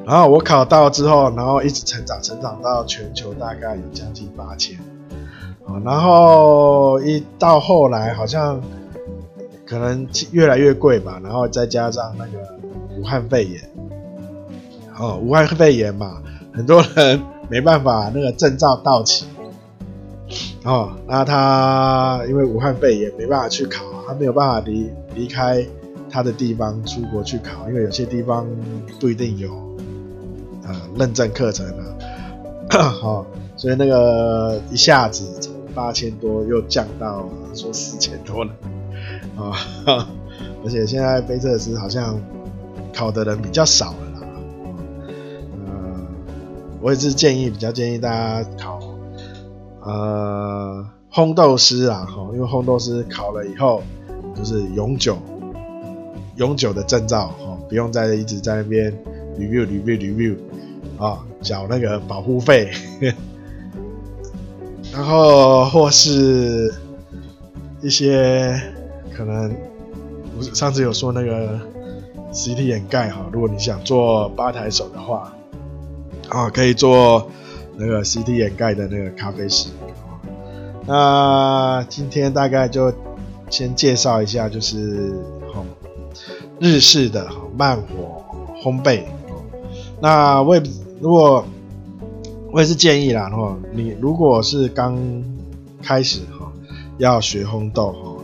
[0.05, 4.77] 然后我考到之后，然后一直成长，成长到全球大概有将近八千。
[5.67, 8.61] 啊然后一到后来，好像
[9.65, 12.39] 可能越来越贵吧，然后再加上那个
[12.99, 13.70] 武汉肺炎，
[15.01, 16.23] 哦，武汉肺炎嘛，
[16.53, 19.27] 很多人没办法那个证照到期，
[20.65, 25.67] 哦，那他因为武汉肺炎没办法去考，他没有办法离离开
[26.11, 28.47] 他的地方出国去考，因为有些地方
[29.01, 29.51] 不一定有
[30.65, 31.67] 呃认证课程
[32.69, 33.27] 啊，好，
[33.57, 35.25] 所以那个一下子。
[35.41, 38.51] 从八千多又降到说四千多了
[39.39, 39.55] 啊！
[40.65, 42.21] 而且现在杯测师好像
[42.93, 44.10] 考的人比较少了。
[46.83, 48.81] 我也是建议，比较建议大家考
[49.83, 53.83] 呃烘豆师啦，哈，因为烘豆师考了以后
[54.35, 55.19] 就是永久
[56.37, 58.93] 永久的证照，哈，不用再一直在那边
[59.39, 60.37] review review review
[60.99, 62.71] 啊，缴那个保护费。
[64.93, 66.75] 然后或是
[67.81, 68.61] 一些
[69.17, 69.55] 可能，
[70.37, 71.61] 我上次有说那个
[72.33, 75.33] CT 掩盖哈，如果你想做吧台手的话，
[76.31, 77.31] 啊，可以做
[77.77, 79.69] 那个 CT 掩盖的那个咖啡师。
[80.87, 82.93] 那今天大概就
[83.51, 85.13] 先介绍一下，就是
[86.59, 88.25] 日式的慢火
[88.63, 89.03] 烘焙。
[90.01, 90.63] 那我也
[91.01, 91.45] 如果。
[92.53, 94.99] 我也是建议啦，哈，你如果是刚
[95.81, 96.51] 开始哈，
[96.99, 98.17] 要学烘豆哈，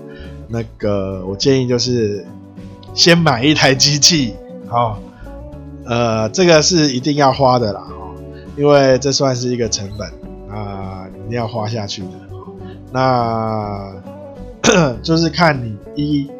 [0.48, 2.26] 那个我建议就是
[2.92, 4.34] 先买一台机器，
[4.66, 4.98] 好，
[5.84, 7.86] 呃，这个是一定要花的啦，
[8.56, 10.08] 因为这算是一个成本
[10.50, 12.08] 啊，你要花下去的，
[12.92, 13.92] 那
[15.02, 16.30] 就是看你一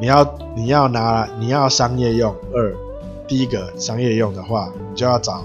[0.00, 2.74] 你要你要拿你要商业用，二
[3.26, 5.44] 第一个商业用的话，你就要找。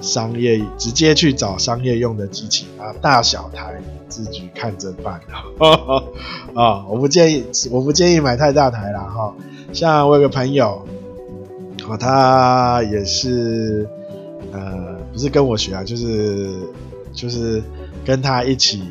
[0.00, 3.74] 商业直接去找商业用的机器啊，大小台
[4.08, 5.20] 自己看着办
[6.54, 6.86] 啊！
[6.88, 9.34] 我不建议，我不建议买太大台了哈。
[9.72, 10.86] 像我有个朋友，
[11.88, 13.88] 啊，他也是
[14.52, 14.87] 呃，
[15.18, 16.60] 不是跟我学啊，就是
[17.12, 17.60] 就是
[18.04, 18.84] 跟他一起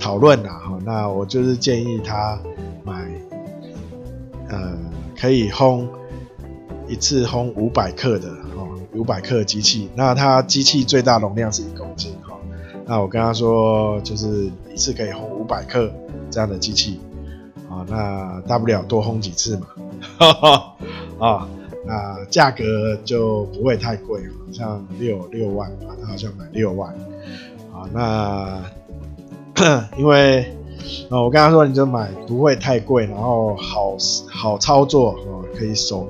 [0.00, 0.78] 讨论呐哈。
[0.86, 2.40] 那我就是建议他
[2.82, 3.10] 买
[4.48, 4.74] 呃，
[5.14, 5.86] 可以烘
[6.88, 8.30] 一次烘五百克的。
[8.56, 12.38] 哦，五百克机器，那它机器最大容量是一公斤哈。
[12.86, 15.92] 那我跟他说，就是一次可以烘五百克
[16.30, 16.98] 这样的机器
[17.68, 17.84] 啊。
[17.86, 19.66] 那大不了多烘几次嘛，
[20.16, 20.74] 哈哈
[21.18, 21.48] 啊。
[21.84, 26.94] 那价格就不会太贵，好像六六万吧，他好像买六万
[27.72, 27.88] 啊。
[27.92, 28.62] 那
[29.96, 30.42] 因为
[31.10, 33.96] 啊，我跟他说，你就买不会太贵，然后好
[34.28, 36.08] 好操作啊，可以手。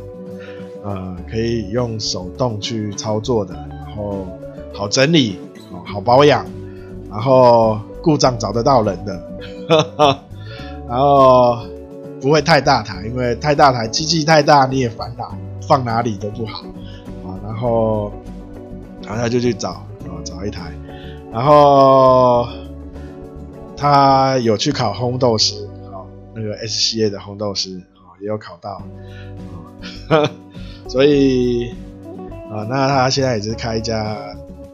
[0.84, 4.26] 呃，可以用手动去操作的，然后
[4.74, 5.38] 好整理，
[5.84, 6.44] 好保养，
[7.08, 9.22] 然后故障找得到人的，
[9.68, 10.18] 呵呵，
[10.88, 11.58] 然后
[12.20, 15.32] 不会太大台，因为太大台机器太大你也烦恼，
[15.66, 16.62] 放哪里都不好
[17.24, 17.38] 啊。
[17.42, 18.12] 然后，
[19.02, 20.72] 然后他就去找啊，找一台，
[21.32, 22.46] 然后
[23.76, 28.82] 他有去考烘豆师，好，那个 SCA 的烘豆师啊，也有考到，
[30.08, 30.30] 啊，
[30.88, 31.70] 所以
[32.50, 34.16] 啊，那他现在也是开一家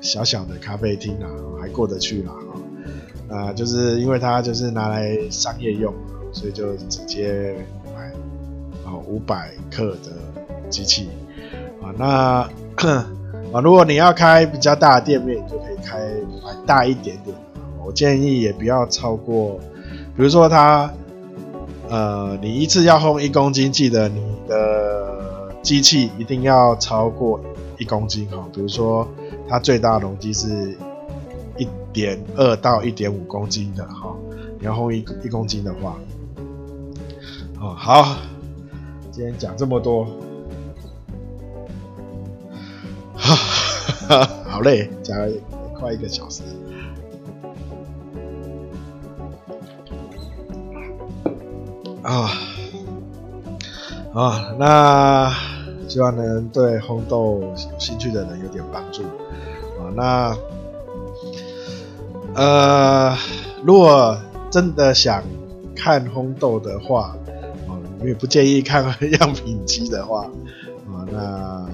[0.00, 1.28] 小小的咖啡厅啊，
[1.60, 2.32] 还过得去啦
[3.30, 5.92] 啊，啊，就是因为他就是拿来商业用，
[6.32, 7.54] 所以就直接
[7.94, 8.10] 买
[8.84, 10.12] 啊五百克的
[10.68, 11.08] 机器。
[11.82, 12.06] 啊，那
[13.52, 15.98] 啊如果你要开比较大的店面，你就可以开
[16.44, 17.36] 买大一点点，
[17.84, 19.58] 我建议也不要超过，
[20.16, 20.92] 比如说他
[21.88, 25.06] 呃，你一次要烘一公斤，记得你的。
[25.60, 27.38] 机器一定要超过
[27.78, 29.06] 一公斤哈，比如说
[29.48, 30.74] 它最大容积是
[31.58, 34.14] 一点二到一点五公斤的哈，
[34.60, 35.98] 你要烘一一公斤的话，
[37.60, 38.16] 哦，好，
[39.10, 40.06] 今天讲这么多，
[44.48, 45.28] 好嘞，讲了
[45.78, 46.42] 快一个小时。
[52.02, 52.30] 啊，
[54.14, 55.30] 啊，那
[55.86, 59.92] 希望能对烘豆有兴趣的人有点帮助啊。
[59.94, 60.36] 那
[62.34, 63.16] 呃，
[63.62, 64.18] 如果
[64.50, 65.22] 真的想
[65.76, 67.14] 看烘豆的话，
[67.68, 68.82] 啊，你也不介意看
[69.20, 70.22] 样品机的话，
[70.86, 71.68] 啊，那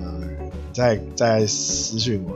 [0.75, 2.35] 再再私讯我，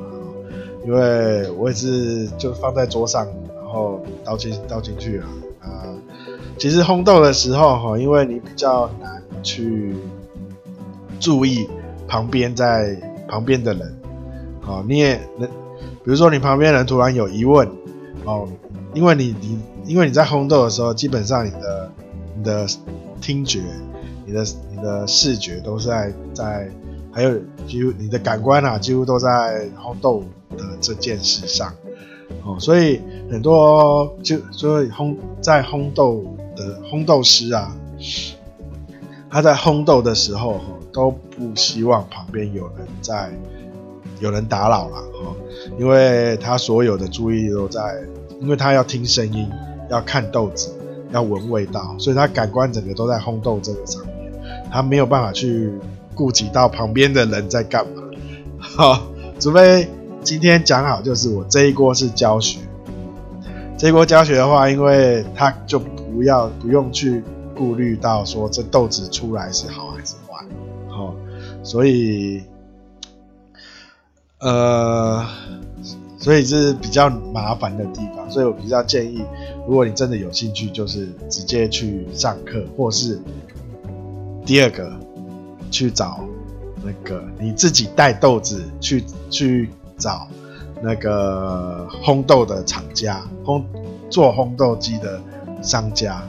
[0.87, 3.27] 因为我也是就放在桌上，
[3.57, 5.27] 然后倒进倒进去了
[5.61, 5.93] 啊。
[6.57, 9.97] 其实烘豆的时候，哈，因为你比较难去
[11.19, 11.69] 注意
[12.07, 12.97] 旁边在
[13.29, 14.01] 旁边的人，
[14.67, 17.69] 哦，你也能，比如说你旁边人突然有疑问，
[18.25, 18.49] 哦，
[18.95, 21.93] 因为你你因为你在烘豆的时候，基本上你的
[22.37, 22.67] 你的
[23.21, 23.63] 听觉、
[24.25, 26.71] 你的你的视觉都是在在，
[27.19, 30.23] 还有几乎你的感官啊，几乎都在烘豆
[30.57, 31.75] 的这件事上，
[32.45, 36.25] 哦，所以很多就所以烘在烘豆。
[36.59, 37.73] 的烘豆师啊，
[39.31, 40.61] 他在烘豆的时候
[40.93, 43.31] 都不希望旁边有人在，
[44.19, 45.37] 有人打扰了哈，
[45.79, 48.03] 因为他所有的注意力都在，
[48.41, 49.49] 因为他要听声音，
[49.89, 50.77] 要看豆子，
[51.13, 54.33] 要闻味道，所以他感官整个都在烘豆这个上面，
[54.73, 55.71] 他没有办法去
[56.19, 58.03] 顾及到旁边的人在干嘛，
[58.61, 59.03] 哈，
[59.41, 59.89] 除非
[60.23, 62.59] 今天讲好就是我这一锅是教学，
[63.79, 65.81] 这一锅教学的话，因为他就。
[66.19, 67.23] 不要不用去
[67.55, 70.45] 顾虑到说这豆子出来是好还是坏，
[70.89, 71.15] 好，
[71.63, 72.43] 所以，
[74.41, 75.25] 呃，
[76.19, 79.23] 所以这是比较麻烦的地方，所以我比较建议，
[79.69, 83.21] 如果你真的有兴趣，就是直接去上课，或是
[84.45, 84.91] 第二个
[85.71, 86.21] 去找
[86.83, 90.27] 那个你自己带豆子去去找
[90.83, 93.63] 那个烘豆的厂家，烘
[94.11, 95.21] 做烘豆机的。
[95.61, 96.23] 商家，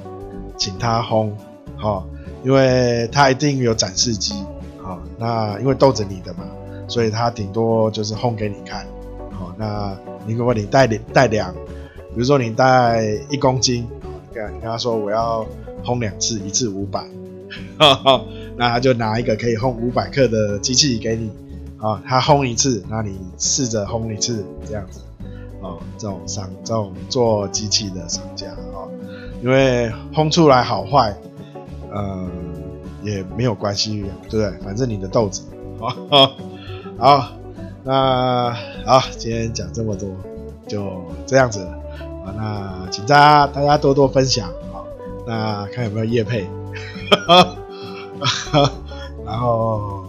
[0.58, 1.30] 请他烘，
[1.78, 2.04] 好，
[2.44, 4.34] 因为他一定有展示机，
[4.82, 6.40] 好，那因为豆子你的嘛，
[6.88, 8.88] 所以他顶多就是烘给你看，
[9.32, 15.46] 好，那你如果你带带两，比如说你带一公斤，你跟你跟他说我要
[15.86, 17.06] 烘两次，一次五百，
[17.78, 18.26] 哈哈
[18.60, 21.32] 那他就拿一个可以烘五百克的机器给你，
[21.78, 25.00] 啊，他烘一次，那你试着烘一次，这样子，
[25.64, 28.84] 啊，这种商这种做机器的商家，啊。
[29.42, 31.16] 因为烘出来好坏，
[31.90, 32.28] 呃，
[33.02, 34.52] 也没有关系，对不对？
[34.62, 35.44] 反正你的豆子，
[35.80, 36.36] 好，
[36.98, 37.32] 好，
[37.86, 38.54] 那
[38.86, 40.10] 好，今天讲这么多，
[40.68, 42.36] 就这样子啊。
[42.36, 44.86] 那请大家大家多多分享，好，
[45.26, 46.46] 那看有没有业配，
[48.26, 48.72] 哈
[49.26, 50.04] 然后，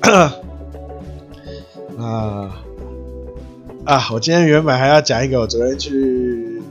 [1.98, 2.62] 啊
[3.84, 6.62] 啊，我今天原本还要讲一个，我昨天去。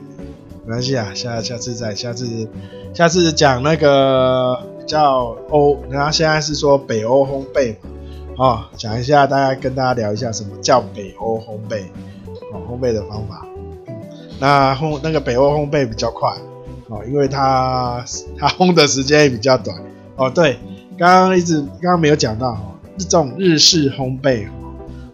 [0.66, 2.48] 没关系啊，下下次再下次，
[2.94, 4.58] 下次讲那个
[4.88, 7.76] 叫欧，然后现在是说北欧烘焙
[8.38, 11.84] 嘛，啊，讲一下，大家跟大家聊一下什么叫北欧烘焙，
[12.54, 13.46] 哦，烘焙的方法。
[14.40, 16.34] 那烘那个北欧烘焙比较快，
[16.88, 18.02] 哦，因为它
[18.38, 19.78] 它烘的时间也比较短。
[20.16, 20.58] 哦，对，
[20.98, 22.62] 刚刚一直刚刚没有讲到哈，
[22.98, 24.48] 这种日式烘焙，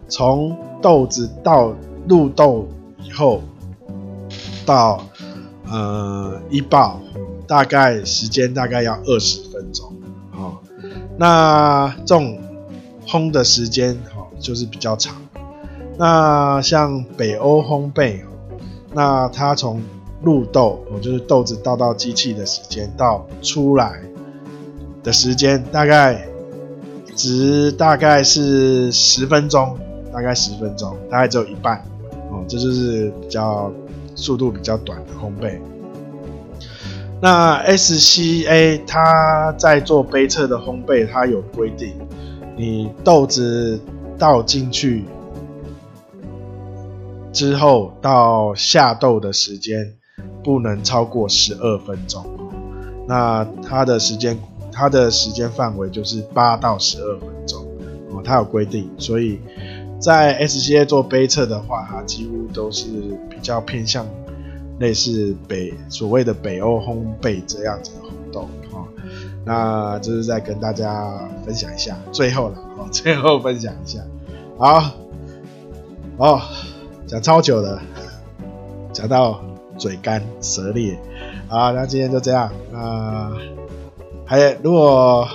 [0.08, 1.74] 从豆子到
[2.08, 2.68] 入豆
[3.02, 3.42] 以后
[4.64, 5.04] 到。
[5.72, 7.00] 呃，一爆
[7.46, 9.94] 大概时间大概要二十分钟，
[10.32, 10.58] 哦，
[11.16, 12.36] 那这种
[13.06, 15.14] 烘的时间哦就是比较长。
[15.96, 18.18] 那像北欧烘焙，
[18.92, 19.80] 那它从
[20.20, 24.02] 入豆，哦就是豆子倒到机器的时间到出来
[25.02, 26.26] 的时间，大概
[27.16, 29.76] 只大概是十分钟，
[30.12, 31.78] 大概十分钟，大概只有一半，
[32.30, 33.72] 哦，这就是比较。
[34.16, 35.58] 速度比较短的烘焙，
[37.22, 41.94] 那 SCA 它在做杯测的烘焙，它有规定，
[42.54, 43.80] 你豆子
[44.18, 45.06] 倒进去
[47.32, 49.94] 之后到下豆的时间
[50.44, 52.26] 不能超过十二分钟，
[53.08, 54.36] 那它的时间
[54.72, 57.64] 它的时间范围就是八到十二分钟
[58.10, 59.40] 哦，它有规定，所以。
[60.02, 62.86] 在 SCA 做杯测的话，它几乎都是
[63.28, 64.06] 比较偏向
[64.78, 68.88] 类似北所谓的北欧烘焙这样子的烘豆啊。
[69.44, 74.00] 那就是再跟大家分享一下，最后了哦，最后分享一下。
[74.56, 74.90] 好，
[76.16, 76.40] 哦，
[77.06, 77.78] 讲超久了，
[78.94, 79.38] 讲到
[79.76, 80.98] 嘴干舌裂。
[81.46, 82.50] 好，那今天就这样。
[82.72, 83.30] 那
[84.30, 85.26] 还如果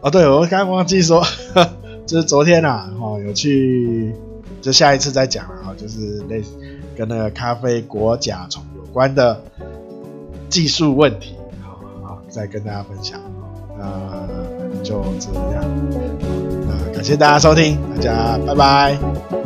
[0.00, 1.22] 哦，对我刚忘记说，
[2.08, 4.14] 就是昨天啊，哦，有去，
[4.62, 6.42] 就下一次再讲了啊，就是类
[6.96, 9.38] 跟那个咖啡果甲虫有关的
[10.48, 13.20] 技术问题，好，好，再跟大家分享。
[13.78, 15.62] 那就这样，
[16.66, 19.39] 那感谢大家收听，大家拜拜。